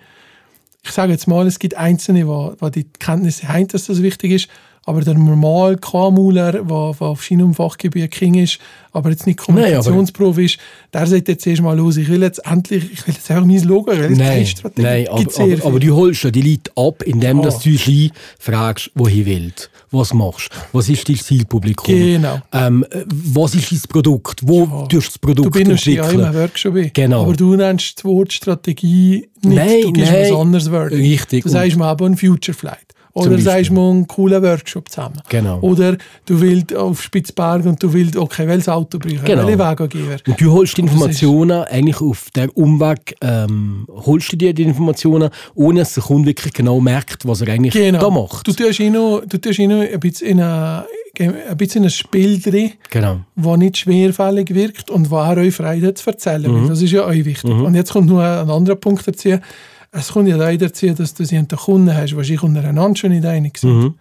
[0.88, 2.24] ich sage jetzt mal, es gibt Einzelne,
[2.62, 4.48] die die Kenntnisse haben, dass das wichtig ist,
[4.88, 8.58] aber der normal KMUler, der, auf seinem Fachgebiet King ist,
[8.92, 10.58] aber jetzt nicht Kommunikationsprofi ist,
[10.94, 13.62] der sagt jetzt erst mal los, ich will jetzt endlich, ich will jetzt einfach mein
[13.64, 14.82] Logo, ich will jetzt keine Nein, Strategie.
[14.82, 17.42] nein aber, aber, aber du holst ja die Leute ab, indem Ja.
[17.44, 22.40] dass du sie fragst, wohin willst, was machst, was ist dein Zielpublikum, Genau.
[22.54, 24.86] ähm, äh, was ist dein Produkt, wo Ja.
[24.86, 26.10] tust du das Produkt Du ja entwickeln.
[26.14, 26.74] immer Workshop.
[26.94, 27.22] Genau.
[27.24, 30.32] Aber du nennst das Wort Strategie nicht, Nein, du gibst nein.
[30.32, 30.92] was anderes Word.
[30.92, 31.44] Richtig.
[31.44, 32.87] Du sagst mal aber ein Future Flight.
[33.26, 35.20] Oder sagst mal einen coolen Workshop zusammen.
[35.28, 35.58] Genau.
[35.60, 39.46] Oder du willst auf Spitzberg und du willst, okay, welches Auto brauchen, Genau.
[39.46, 40.16] welche Weggeber.
[40.26, 45.30] Und du holst die Informationen eigentlich auf der Umweg, ähm, holst du dir die Informationen,
[45.54, 48.00] ohne dass der Kunde wirklich genau merkt, was er eigentlich Genau.
[48.00, 48.46] da macht.
[48.46, 50.84] Du tust ihn noch, du tust ihn noch ein bisschen in ein,
[51.18, 53.20] ein bisschen in ein Spiel drin, genau.
[53.34, 56.50] das nicht schwerfällig wirkt und wo er euch Freude zu erzählen.
[56.50, 56.68] Mhm.
[56.68, 57.50] Das ist ja euch wichtig.
[57.50, 59.38] Und jetzt kommt noch ein anderer Punkt dazu.
[59.90, 63.24] Es kommt ja da dazu, dass du sie den Kunden hast, sich untereinander schon nicht
[63.24, 63.78] einig sind.
[63.78, 63.94] Mhm.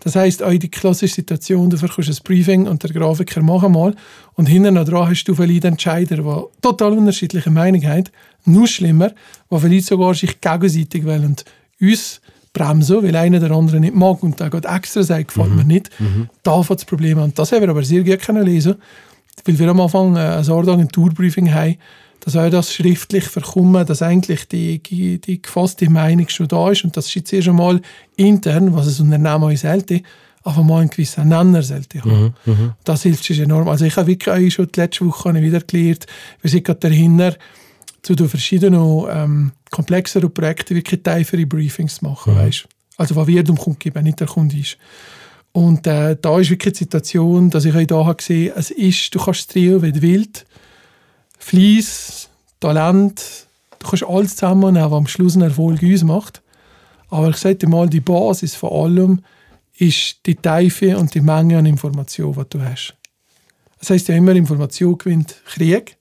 [0.00, 3.94] Das heisst, auch die klassische Situation, du verkaufst ein Briefing und der Grafiker macht mal
[4.34, 8.04] und hinten dran hast du vielleicht Entscheider, die total unterschiedliche Meinungen haben.
[8.44, 9.12] Noch schlimmer,
[9.50, 11.44] die vielleicht sogar sich gegenseitig wollen und
[11.80, 12.20] uns
[12.52, 15.90] bremsen, weil einer der andere nicht mag und der geht extra sagt, gefällt mir nicht.
[16.42, 17.32] Da fängt das Problem an.
[17.36, 18.74] Das haben wir aber sehr gut lesen,
[19.44, 21.76] weil wir am Anfang äh, ein Agenturbriefing haben,
[22.24, 26.84] dass auch das schriftlich verkommen, dass eigentlich die, die, die gefasste Meinung schon da ist
[26.84, 27.80] und das ist jetzt erst einmal
[28.16, 30.02] intern, was ein Unternehmen euch sollte,
[30.44, 32.34] einfach mal einen gewissen Nenner sollte haben.
[32.84, 33.68] Das hilft uns enorm.
[33.68, 36.06] Also ich habe wirklich auch schon die letzte Woche wieder gelernt,
[36.40, 37.36] wir sind gerade dahinter,
[38.02, 42.66] zu den verschiedenen ähm, komplexeren Projekten wirklich tiefere Briefings zu machen, weißt?
[42.96, 44.76] Also was wir dem Kunden geben, nicht der Kunde ist.
[45.52, 49.14] Und äh, da ist wirklich die Situation, dass ich auch da habe gesehen, es ist,
[49.14, 50.46] du kannst es drehen, wie du willst.
[51.42, 53.48] Fleiss, Talent,
[53.80, 56.40] du kannst alles zusammennehmen, was am Schluss einen Erfolg uns macht.
[57.10, 59.22] Aber ich sage dir mal, die Basis von allem
[59.76, 62.94] ist die Tiefe und die Menge an Information, die du hast.
[63.80, 65.96] Das heisst ja immer, Information gewinnt Krieg,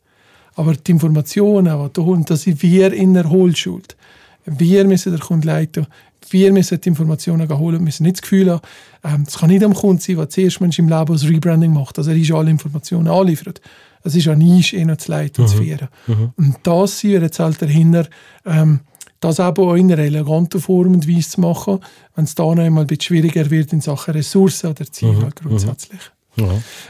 [0.53, 3.97] aber die Informationen, die du holst, das sind wir in der Hohlschuld.
[4.45, 5.87] Wir müssen den Kunden leiten,
[6.29, 8.61] wir müssen die Informationen holen, wir müssen nicht das Gefühl haben,
[9.03, 11.97] ähm, es kann nicht am Kunden sein, der zuerst Mensch im Leben das Rebranding macht,
[11.97, 13.59] dass er uns alle Informationen anliefert.
[14.03, 15.87] Es ist an uns, ihn zu leiten und zu führen.
[16.35, 18.07] Und das sind wir jetzt halt dahinter,
[18.45, 18.81] ähm,
[19.19, 21.79] das aber auch in einer eleganten Form und Weise zu machen,
[22.15, 25.35] wenn es da noch einmal ein bisschen schwieriger wird in Sachen Ressourcen oder Ziele halt
[25.35, 26.01] grundsätzlich.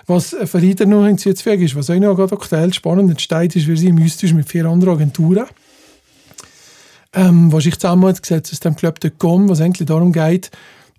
[0.08, 3.68] Was äh, für Leader noch hinzuzufügen ist, was auch noch gerade aktuell spannend entsteht, ist,
[3.68, 5.46] wir sind im Austausch mit vier anderen Agenturen,
[7.14, 10.52] ähm, was ich zusammen gesetzt aus dem Club.com, was eigentlich darum geht,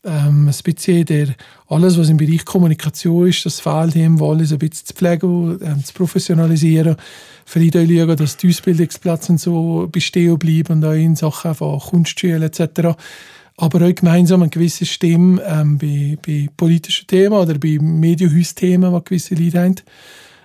[0.04, 1.28] ähm, ein bisschen der,
[1.68, 5.84] alles, was im Bereich Kommunikation ist, das fehlt ihm, alles ein bisschen zu pflegen, ähm,
[5.84, 6.96] zu professionalisieren,
[7.44, 11.78] vielleicht auch schauen, dass die Ausbildungsplätze und so bestehen bleiben und auch in Sachen von
[11.78, 12.96] Kunstschulen etc.,
[13.58, 19.04] aber auch gemeinsam eine gewisse Stimme ähm, bei, bei politischen Themen oder bei Medienhausthemen, die
[19.04, 19.74] gewisse Leute haben,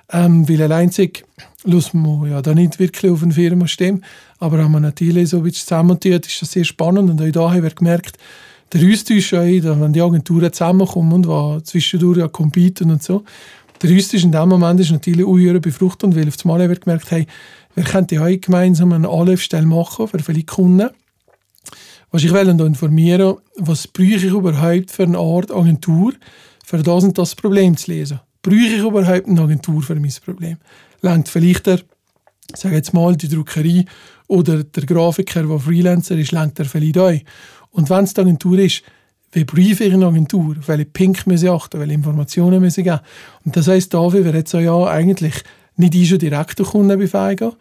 [0.09, 1.25] Ähm, weil alleinzig
[1.65, 4.03] muss man ja da nicht wirklich auf eine Firma stimmen.
[4.39, 7.09] Aber wenn man natürlich so ein bisschen zusammentut, ist das sehr spannend.
[7.09, 8.17] Und auch da haben wir gemerkt,
[8.73, 9.39] der Austausch, auch,
[9.81, 13.23] wenn die Agenturen zusammenkommen und was zwischendurch ja competen und so,
[13.81, 17.11] der Austausch in dem Moment ist natürlich unheuer befruchtend, weil auf einmal haben wir gemerkt,
[17.11, 17.27] hey,
[17.75, 20.89] wir könnten heute gemeinsam eine Anlaufstelle machen für viele Kunden.
[22.09, 26.13] Was ich will informieren, was brauche ich überhaupt für eine Art Agentur,
[26.65, 28.19] für das und das Problem zu lesen?
[28.41, 30.57] Brauche ich überhaupt eine Agentur für mein Problem?
[31.01, 31.81] Längt vielleicht der,
[32.55, 33.85] sage jetzt mal, die Druckerei
[34.27, 37.23] oder der Grafiker, der Freelancer ist, längt er vielleicht euch.
[37.71, 38.83] Und wenn es die Agentur ist,
[39.31, 40.55] wie briefe ich eine Agentur?
[40.65, 41.79] Welche Pink muss ich achten?
[41.79, 42.99] Welche Informationen muss ich geben?
[43.45, 45.43] Und das heisst, dafür wäre jetzt so, ja, eigentlich
[45.75, 47.51] nicht ich schon direkt durch Kunden befähigen,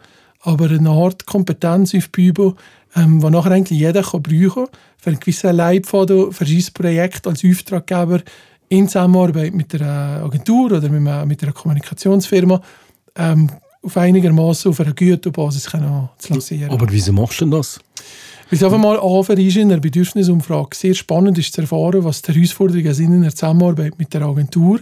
[0.41, 2.55] aber eine Art Kompetenz aufbauen,
[2.95, 7.27] ähm, die nachher eigentlich jeder kann brauchen kann, für einen gewissen Leitfaden, für sein Projekt
[7.27, 8.21] als Auftraggeber
[8.69, 12.61] in Zusammenarbeit mit einer Agentur oder mit einer, mit einer Kommunikationsfirma
[13.17, 13.51] ähm,
[13.87, 16.71] auf einigermaßen auf einer guten Basis zu lancieren.
[16.71, 17.79] Aber wieso machst du das?
[18.51, 22.23] Weil es einfach mal anfangen ist in der Bedürfnisumfrage sehr spannend ist zu erfahren, was
[22.23, 24.81] die Herausforderungen sind in der Zusammenarbeit mit der Agentur.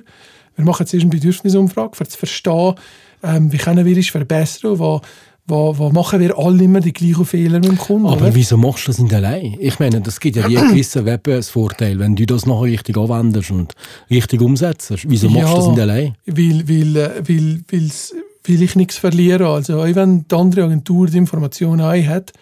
[0.57, 2.75] Wir machen jetzt eine Bedürfnisumfrage, um zu verstehen,
[3.23, 5.01] ähm, wie können wir es verbessern, wo,
[5.47, 8.07] wo, wo machen wir alle immer die gleichen Fehler mit dem Kunden.
[8.07, 8.35] Aber oder?
[8.35, 9.57] wieso machst du das nicht allein?
[9.59, 13.75] Ich meine, das gibt ja einen gewissen Wettbewerbsvorteil, wenn du das nachher richtig anwendest und
[14.11, 14.95] richtig umsetzt.
[15.07, 16.15] Wieso machst du das nicht allein?
[16.27, 17.91] Weil, weil, äh, weil,
[18.47, 19.49] weil ich nichts verliere.
[19.49, 22.33] Also, auch wenn die andere Agentur die Informationen hat,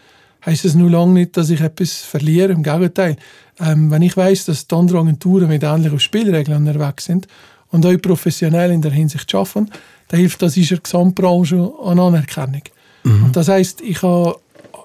[0.44, 2.52] heisst es nur lange nicht, dass ich etwas verliere.
[2.52, 3.16] Im Gegenteil.
[3.60, 7.28] Ähm, wenn ich weiß, dass die anderen Agenturen mit ähnlichen Spielregeln unterwegs sind
[7.70, 9.70] und auch professionell in der Hinsicht arbeiten,
[10.08, 12.62] dann hilft das in der Gesamtbranche an Anerkennung.
[13.04, 13.24] Mhm.
[13.24, 14.36] Und das heisst, ich habe,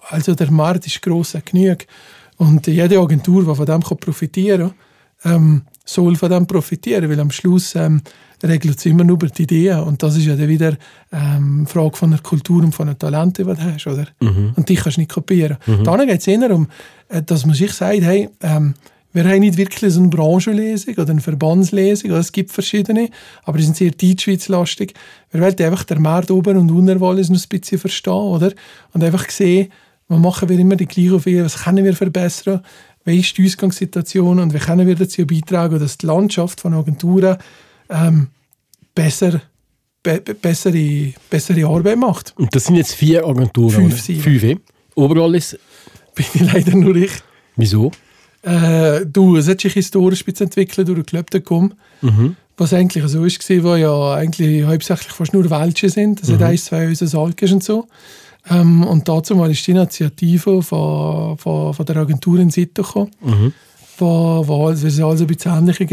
[0.10, 1.80] also der Markt ist gross genug
[2.38, 4.74] und jede Agentur, die von dem profitieren
[5.24, 8.02] kann, ähm, soll von dem profitieren, weil am Schluss ähm,
[8.44, 10.78] regelt es immer nur über die Ideen und das ist ja dann wieder
[11.12, 14.08] ähm, eine Frage von der Kultur und von den Talenten, die du hast, oder?
[14.20, 14.54] Mhm.
[14.56, 15.58] Und die kannst du nicht kopieren.
[15.66, 15.84] Mhm.
[15.84, 16.68] Dann geht es eher um,
[17.10, 18.76] äh, dass man sich sagt, hey, ähm,
[19.14, 23.10] wir haben nicht wirklich so eine Branchenlesung oder eine Verbandslesung, es gibt verschiedene,
[23.44, 24.94] aber die sind sehr deutschschweizlastig.
[25.32, 28.52] Wir wollen einfach den Markt oben und unten noch ein bisschen verstehen, oder?
[28.94, 29.70] Und einfach sehen,
[30.08, 32.62] was machen wir immer die gleichen Fehler, was können wir verbessern,
[33.06, 37.38] wie ist die Ausgangssituation und wie können wir dazu beitragen, dass die Landschaft von Agenturen
[37.90, 38.28] ähm,
[38.96, 39.42] besser,
[40.04, 42.34] be bessere, bessere Arbeit macht.
[42.38, 44.22] Und das sind jetzt vier Agenturen, Fünf, sieben.
[44.22, 44.58] Fünf, eh?
[44.96, 45.58] Überall ist...
[46.16, 47.12] Bin ich leider nur ich.
[47.58, 47.92] Wieso?
[48.42, 51.74] Äh, du, es hat sich historisch entwickelt durch Klöptekom.
[52.02, 52.36] Mhm.
[52.58, 56.20] Was eigentlich so ist, war ja eigentlich hauptsächlich fast nur Welche sind.
[56.20, 56.34] Das mhm.
[56.34, 57.88] hat eins, zwei unseres Alkes und so.
[58.50, 63.12] Ähm, und dazu mal ist die Initiative von, von, von der Agentur in Sitten gekommen,
[63.22, 63.54] mhm.
[64.00, 65.86] wo, wo also, also ein bisschen ähnliche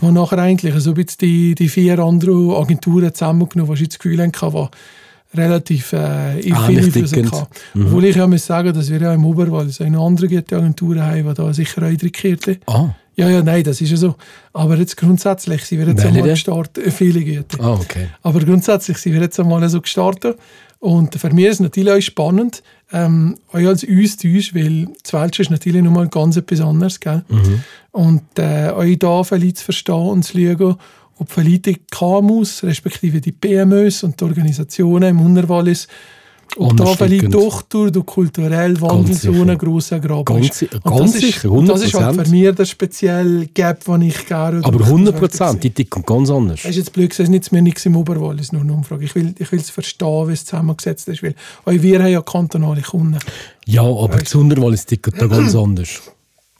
[0.00, 3.98] Wo nachher eigentlich so ein bisschen die, die vier anderen Agenturen zusammengenommen, was ich das
[3.98, 7.46] Gefühl hatte, die relativ äh, viel Einfluss hatten.
[7.74, 7.86] Mhm.
[7.86, 11.00] Obwohl ich ja muss sagen, dass wir ja im Oberwald so eine andere gute Agentur
[11.00, 12.60] haben, die da sicher eindrückt.
[12.66, 12.94] Ah.
[13.16, 14.16] Ja, ja, nein, das ist ja so.
[14.52, 16.92] Aber jetzt grundsätzlich sind wir jetzt einmal gestartet.
[16.92, 17.62] Viele gute.
[17.62, 18.08] Ah, okay.
[18.22, 20.36] Aber grundsätzlich sind wir jetzt einmal so gestartet.
[20.84, 25.40] Und für mich ist es natürlich auch spannend, ähm, auch als Austausch, weil das Welsch
[25.40, 27.00] ist natürlich nochmal ganz etwas anderes.
[27.00, 27.24] Gell?
[27.26, 27.64] Mhm.
[27.90, 30.76] Und äh, euch da vielleicht zu verstehen und zu schauen,
[31.16, 35.88] ob vielleicht die KMUs, respektive die PMÖs und die Organisationen im Unterwallis
[36.96, 40.74] vielleicht doch durch den kulturellen Wandel so einen grossen Grab ganz, ist.
[40.74, 41.66] Und ganz sicher, 100%.
[41.66, 44.64] das ist halt für mich der spezielle Gap, den ich gerne...
[44.64, 46.62] Aber 100 Prozent, die ticken ganz anders.
[46.62, 49.04] Das ist jetzt blöd gesagt, nicht mir nichts im Oberwall, ist nur eine Umfrage.
[49.04, 51.34] Ich will, ich will es verstehen, wie es zusammengesetzt ist, weil
[51.82, 53.18] wir haben ja kantonale Kunden.
[53.66, 56.02] Ja, aber das Unterwallis tickt da ganz anders.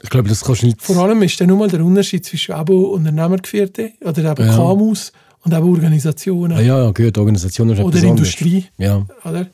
[0.03, 0.83] Ich glaube, das kannst du nicht...
[0.83, 4.55] Vor allem ist dann nur mal der Unterschied zwischen eben Unternehmergeführten oder eben ja.
[4.55, 5.13] KMUs
[5.45, 6.59] und eben Organisationen.
[6.59, 8.67] Ah, ja, ja, gut, Organisationen ist Oder Industrie.
[8.77, 9.07] Ja.
[9.25, 9.47] Oder?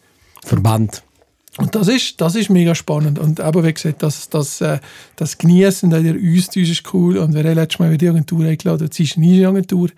[0.44, 1.03] Verband.
[1.59, 3.18] Und das ist, das ist mega spannend.
[3.18, 4.79] Und eben, wie gesagt, das, das, äh,
[5.16, 7.18] das Genießen der Austausch ist cool.
[7.18, 9.90] Und wir haben letztes Mal die Agentur eingeladen, die Zwischenische-Agentur.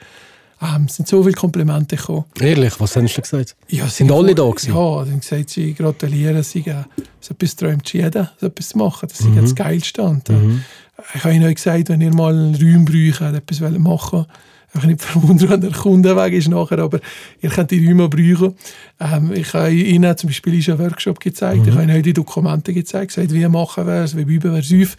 [0.62, 2.24] Ähm, es sind so viele Komplimente gekommen.
[2.40, 3.57] Ehrlich, was hast du gesagt?
[3.68, 4.74] Ja, sind alle da gewesen?
[4.74, 6.85] Ja, dann gesagt, sie gratulieren, sie äh,
[7.20, 9.09] so etwas träumt jeder, so etwas zu machen.
[9.09, 9.40] Das ist mhm.
[9.40, 10.02] das Geilste.
[10.02, 10.64] Und, äh, mhm.
[11.14, 14.28] Ich habe ihnen gesagt, wenn ihr mal einen Raum braucht, etwas machen wollt,
[14.74, 17.00] ich nicht verwundern, wenn der Kunde weg ist nachher, aber
[17.40, 18.54] ihr könnt die Räume brauchen.
[19.00, 21.68] Ähm, ich habe Ihnen zum Beispiel einen Workshop gezeigt, mhm.
[21.68, 24.72] ich habe Ihnen die Dokumente gezeigt, gesagt, wie machen wir es, wie üben wir es
[24.72, 24.96] auf,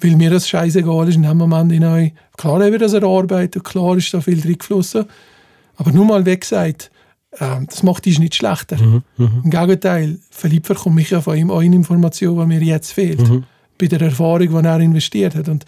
[0.00, 1.72] weil mir das scheißegal ist in dem Moment.
[1.72, 2.12] In euch.
[2.36, 5.04] Klar haben wir das erarbeitet, klar ist da viel drin geflossen,
[5.76, 6.90] aber nur mal weg gesagt,
[7.40, 8.76] ähm, das macht dich nicht schlechter.
[8.82, 9.02] Mhm.
[9.16, 9.42] Mhm.
[9.44, 13.44] Im Gegenteil, verliebt komme ich ja von ihm eine Information, die mir jetzt fehlt, mhm.
[13.78, 15.48] bei der Erfahrung, die er investiert hat.
[15.48, 15.64] Und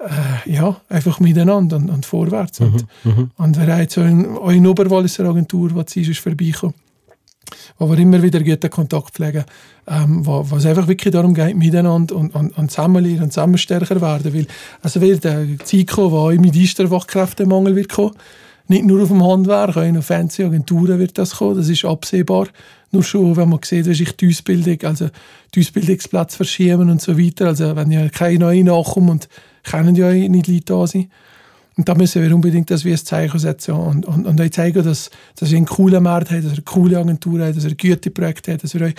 [0.00, 2.60] äh, ja, einfach miteinander und, und vorwärts.
[2.60, 2.86] Und,
[3.36, 6.74] und wer hat so in, auch in Oberwalliser Agentur, was ist, ist vorbeikommen,
[7.78, 9.44] wo wir immer wieder guten Kontakt pflegen,
[9.86, 13.32] ähm, wo, wo es einfach wirklich darum geht, miteinander und, und, und zusammen lernen und
[13.32, 14.46] zusammen stärker werden, weil
[14.82, 18.14] also wird eine Zeit kommen, wo auch mit Easter Fachkräftemangel wird kommen,
[18.68, 21.84] nicht nur auf dem Handwerk, auch in den fancy Agenturen wird das kommen, das ist
[21.84, 22.46] absehbar.
[22.92, 25.08] Nur schon, wenn man sieht, wie sich die Ausbildung, also
[25.54, 29.28] die Ausbildungsplätze verschieben und so weiter, also wenn ja keine neuen nachkommen und
[29.62, 31.10] können ja nicht Leute da sein.
[31.76, 34.84] Und da müssen wir unbedingt das wie ein Zeichen setzen und, und, und euch zeigen,
[34.84, 37.74] dass, dass wir einen coolen Markt haben, dass wir eine coole Agentur haben, dass wir
[37.74, 38.94] gute Projekte haben, dass wir euch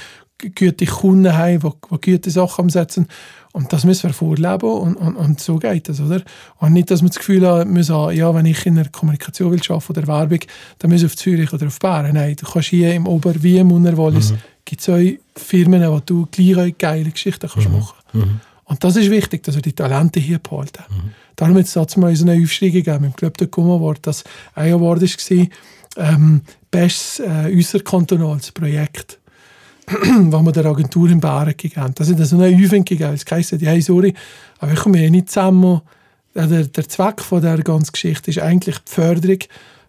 [0.58, 3.08] gute Kunden haben, die, die gute Sachen umsetzen.
[3.54, 6.22] Und das müssen wir vorleben und, und, und so geht das, oder?
[6.58, 9.62] Und nicht, dass wir das Gefühl haben, müssen, ja, wenn ich in der Kommunikation will
[9.68, 10.40] arbeiten oder Werbung,
[10.80, 12.14] dann muss ich auf Zürich oder auf Bern.
[12.14, 14.38] Nein, du kannst hier im Ober- wie im Unterwallis, mhm.
[14.64, 17.78] gibt es Firmen, wo du gleich geile Geschichten kannst mhm.
[17.78, 18.40] machen mhm.
[18.72, 20.84] Und das ist wichtig, dass wir die Talente hier behalten.
[20.90, 21.12] Mhm.
[21.36, 24.24] Darum hat es mal so eine Aufschrei gegeben im Club der Award, dass
[24.56, 25.48] ein Award war,
[25.98, 29.20] ähm, bestes äh, außerkantonales Projekt
[29.88, 31.96] wo wir der Agentur in Baren gegeben haben.
[31.96, 33.14] Das ist so eine Übung gegeben.
[33.14, 34.14] Es heisst, ja, hey, sorry,
[34.60, 35.82] aber ich komme eh nicht zusammen.
[36.34, 39.40] Der, der Zweck von der ganzen Geschichte ist eigentlich die Förderung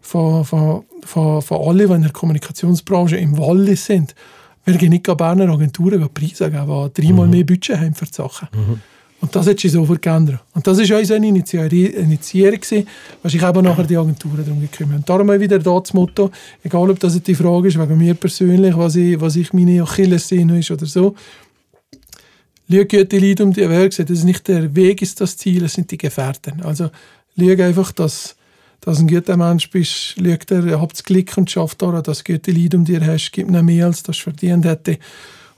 [0.00, 4.16] von, von, von, von allen, die in der Kommunikationsbranche im Wallis sind.
[4.64, 7.32] Wir gehen nicht Berner Agenturen Preise geben, die dreimal mhm.
[7.32, 8.48] mehr Budget haben für die Sachen.
[8.52, 8.80] Mhm.
[9.22, 10.40] Und das hat sich sofort geändert.
[10.52, 12.58] Und das war eine Initiierung,
[13.22, 16.32] was ich eben nachher die Agenturen darum gekümmert Und darum wieder da das Motto,
[16.64, 20.58] egal ob das die Frage ist, wegen mir persönlich, was ich, was ich meine Achillessehne
[20.58, 21.14] ist oder so,
[22.68, 25.74] schau gute Leute um die Welt, das ist nicht der Weg ist das Ziel, es
[25.74, 26.60] sind die Gefährten.
[26.62, 26.90] Also
[27.38, 28.34] schau einfach, dass,
[28.82, 32.32] dass ein guter Mensch bist, schau dir, habt das Glück und schafft daran, dass du
[32.32, 34.98] gute Leute um dir hast, gib nicht mehr, als das verdient hätte.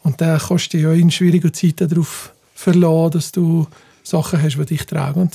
[0.03, 3.67] Und dann kannst du ja in schwierigen Zeiten darauf verlassen, dass du
[4.03, 5.31] Sachen hast, die dich tragen.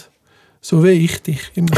[0.62, 1.76] So wie ich dich immer.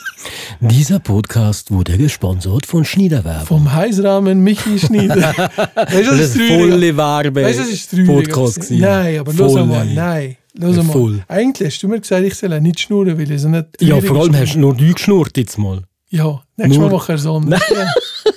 [0.60, 3.46] Dieser Podcast wurde gesponsert von Schneiderwerber.
[3.46, 8.70] Vom Heißrahmen Michi du, das ist volle Warbe weißt, das ist Podcast.
[8.70, 10.36] Nein, aber los einmal, nein.
[10.56, 10.92] Los einmal.
[10.92, 11.24] Voll.
[11.28, 13.66] Eigentlich hast du mir gesagt, ich soll nicht schnurren, weil ich so nicht...
[13.80, 15.82] Ja, vor allem hast du nur du geschnurrt jetzt mal.
[16.10, 17.62] Ja, nächstes Mal machen wir es anders.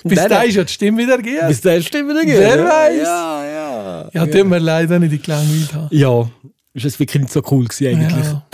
[0.03, 1.47] Bis dahin ist die Stimme wieder gehen.
[1.47, 2.39] Bis dahin Stimme wieder gehen.
[2.39, 3.03] Wer weiß.
[3.03, 4.09] Ja, ja.
[4.13, 5.87] Ja, tut mir leider nicht die gelangweilt haben.
[5.91, 6.27] Ja,
[6.73, 8.25] ist es wirklich nicht so cool gewesen eigentlich.
[8.25, 8.47] Ja.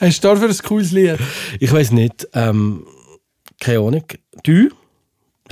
[0.00, 1.18] Hast du dafür ein cooles Lied?
[1.60, 2.26] Ich weiß nicht.
[2.32, 2.86] Ähm,
[3.60, 4.04] keine Ahnung.
[4.42, 4.70] Du?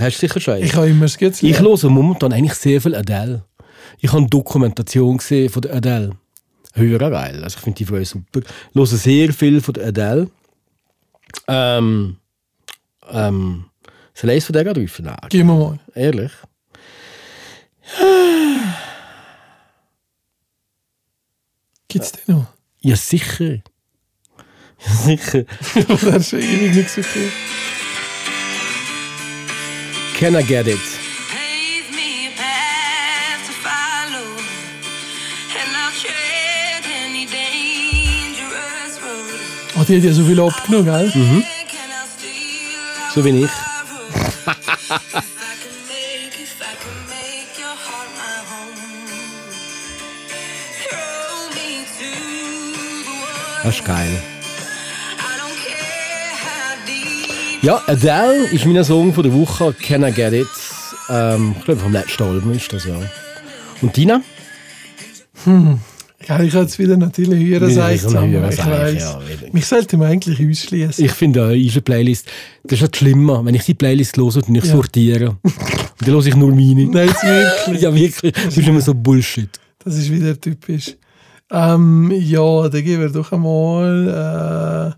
[0.01, 1.43] Hast du sicher schon Ich habe immer das Lied.
[1.43, 3.45] Ich höre momentan eigentlich sehr viel Adele.
[4.01, 6.13] Ich habe eine Dokumentation gesehen von der Adele.
[6.75, 7.43] Höher geil.
[7.43, 8.41] Also ich finde die Frau super.
[8.41, 10.29] Ich höre sehr viel von Adele.
[11.47, 12.17] Ähm,
[13.11, 13.65] ähm,
[14.13, 15.11] soll ich eins von der gerade rufen?
[15.29, 15.79] Gib mir mal.
[15.95, 16.33] Ehrlich?
[21.89, 22.47] Gibt es den noch?
[22.81, 23.55] Ja, sicher.
[23.55, 25.45] Ja, sicher.
[26.11, 27.03] das ist ewig nicht so.
[30.19, 31.04] Can I get it?
[39.85, 41.13] Oh, die hat ja so viel abgenommen, gell?
[41.15, 41.45] Mhm.
[43.15, 43.51] So wie ich.
[53.63, 54.23] Das ist geil.
[57.61, 59.75] Ja, Adele ist mein Song von der Woche.
[59.75, 60.49] Can I Get It?
[61.11, 62.95] Ähm, ich glaube, vom letzten Album ist das ja.
[63.83, 64.23] Und Dina?
[65.45, 65.79] Hm.
[66.29, 68.35] Ja, ich jetzt wieder natürlich hören Seich zusammen.
[68.51, 69.03] Ich weiss.
[69.03, 69.21] Ja,
[69.53, 71.05] Mich sollte man eigentlich ausschließen.
[71.05, 72.27] Ich finde auch, unsere Playlist,
[72.63, 73.45] das ist halt schlimmer.
[73.45, 74.73] Wenn ich die Playlist höre und nicht ja.
[74.73, 75.37] sortiere,
[75.99, 76.87] dann höre ich nur meine.
[76.87, 77.83] Nein, wirklich.
[77.83, 78.33] ja, wirklich.
[78.33, 79.51] Das ist immer so Bullshit.
[79.85, 80.97] Das ist wieder typisch.
[81.51, 84.09] Ähm, ja, dann gehen wir doch einmal.
[84.09, 84.95] Äh,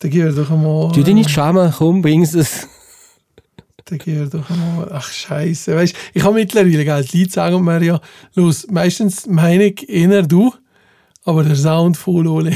[0.00, 0.92] dann gehen wir doch einmal.
[0.92, 2.68] Du dich nicht schämen, komm, bring's es.
[3.86, 4.88] Dann doch einmal.
[4.92, 5.76] Ach, Scheiße.
[5.76, 8.00] Weißt ich habe mittlerweile gell, die Leute sagen mir ja,
[8.34, 10.54] los, meistens meine ich eher du,
[11.24, 12.52] aber der Sound voll Ole.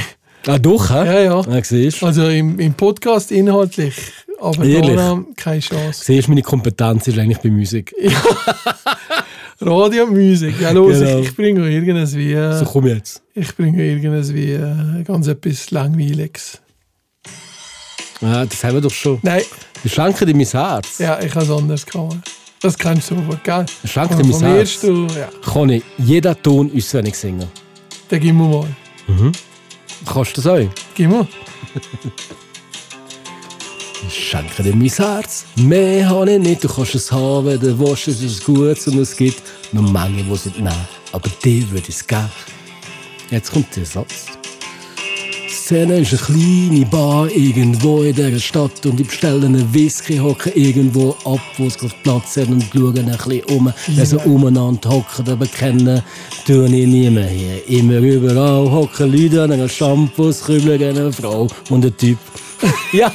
[0.47, 1.05] Ah, doch, hä?
[1.05, 1.41] Ja, ja.
[1.43, 2.03] ja siehst.
[2.03, 3.95] Also im, im Podcast inhaltlich,
[4.41, 6.05] aber da keine Chance.
[6.05, 7.95] Siehst meine Kompetenz ist eigentlich bei Musik.
[8.01, 8.23] Ja.
[9.61, 10.55] Radio und Musik.
[10.61, 11.19] Ja, los, genau.
[11.19, 12.35] ich, ich bringe irgendwas wie.
[12.35, 13.23] So komm jetzt.
[13.35, 16.61] Ich bringe irgendwas wie äh, ganz etwas Langweiliges.
[18.21, 19.19] Ja, das haben wir doch schon.
[19.23, 19.42] Nein.
[19.83, 20.98] Wir schenken dir mein Herz.
[20.98, 22.16] Ja, ich habe es anders gehabt.
[22.60, 23.66] Das kannst du sofort, gell?
[23.85, 24.81] Schenk dir mein Herz.
[24.81, 25.29] Du, ja.
[25.44, 27.46] Kann ich jeden Ton auswendig singen?
[28.08, 28.66] Dann gib mir mal.
[29.06, 29.33] Mhm.
[30.04, 30.68] Kannst du das auch?
[30.94, 31.26] Gib mir.
[34.06, 35.44] Ich schenke dir mein Herz.
[35.56, 36.64] Mehr habe ich nicht.
[36.64, 38.08] Du kannst es haben, wenn du willst.
[38.08, 40.88] Es ist gut und es gibt noch Menge, die es nicht nehmen.
[41.12, 42.29] Aber dir würde ich es geben.
[43.31, 44.38] Jetzt kommt der Satz.
[45.69, 50.48] Szene ist eine kleine Bar irgendwo in dieser Stadt und ich bestelle einen Whisky, hocke
[50.48, 53.71] irgendwo ab, wo es Platz hat und schaue ein bisschen um.
[53.88, 56.00] Wenn sie umeinander hocken, aber kennen,
[56.46, 57.69] tue ich nie mehr hier.
[57.69, 62.16] Immer überall hocken Leute an einer Shampoos, kübeln eine Frau und ein Typ.
[62.92, 63.13] ja,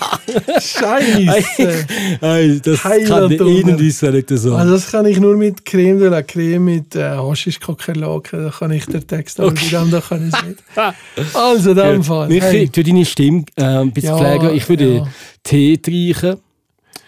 [0.60, 1.86] Scheiße!
[2.22, 3.40] Ey, das kann ich.
[3.42, 3.92] Ihnen
[4.38, 4.56] so.
[4.56, 8.72] Also das kann ich nur mit Creme de la Creme, mit äh, Haschisch-Kakerlaken, da kann
[8.72, 9.70] ich den Text, aber Okay.
[9.70, 10.64] dem da kann ich es nicht.
[11.36, 12.28] Also in dem Fall.
[12.28, 12.70] Michi, Hey.
[12.70, 14.56] tu deine Stimme äh, ein bisschen Ja, pflegen.
[14.56, 15.08] Ich würde ja.
[15.44, 16.38] Tee trinken.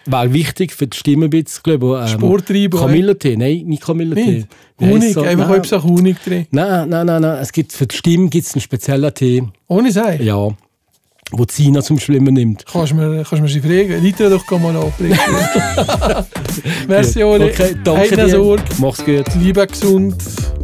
[0.08, 1.62] Wäre wichtig für die Stimme ein bisschen.
[1.64, 4.44] Glaube, ähm, Sport treiben, Kamillentee, nein, nicht Kamillentee.
[4.80, 5.22] Honig, so?
[5.22, 6.46] einfach etwas Honig drin.
[6.52, 7.38] nein, nein, nein, nein.
[7.40, 10.18] Es gibt, für die Stimme gibt es einen speziellen Tee, Ohne Sei.
[10.22, 10.48] ja,
[11.32, 12.64] wo Zina zum Schwimmen nimmt.
[12.70, 14.02] Kannst du mir, kannst mir sie fragen?
[14.04, 15.18] Leute doch mal abbringen.
[16.88, 17.44] Merci, Oli.
[17.44, 18.28] Okay, danke dir.
[18.28, 18.62] Sorge.
[18.78, 19.34] Mach's gut.
[19.34, 20.16] Liebe gesund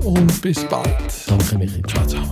[0.05, 0.89] und bis bald.
[1.27, 1.83] Danke, Michi.
[1.83, 2.23] Ciao, ciao.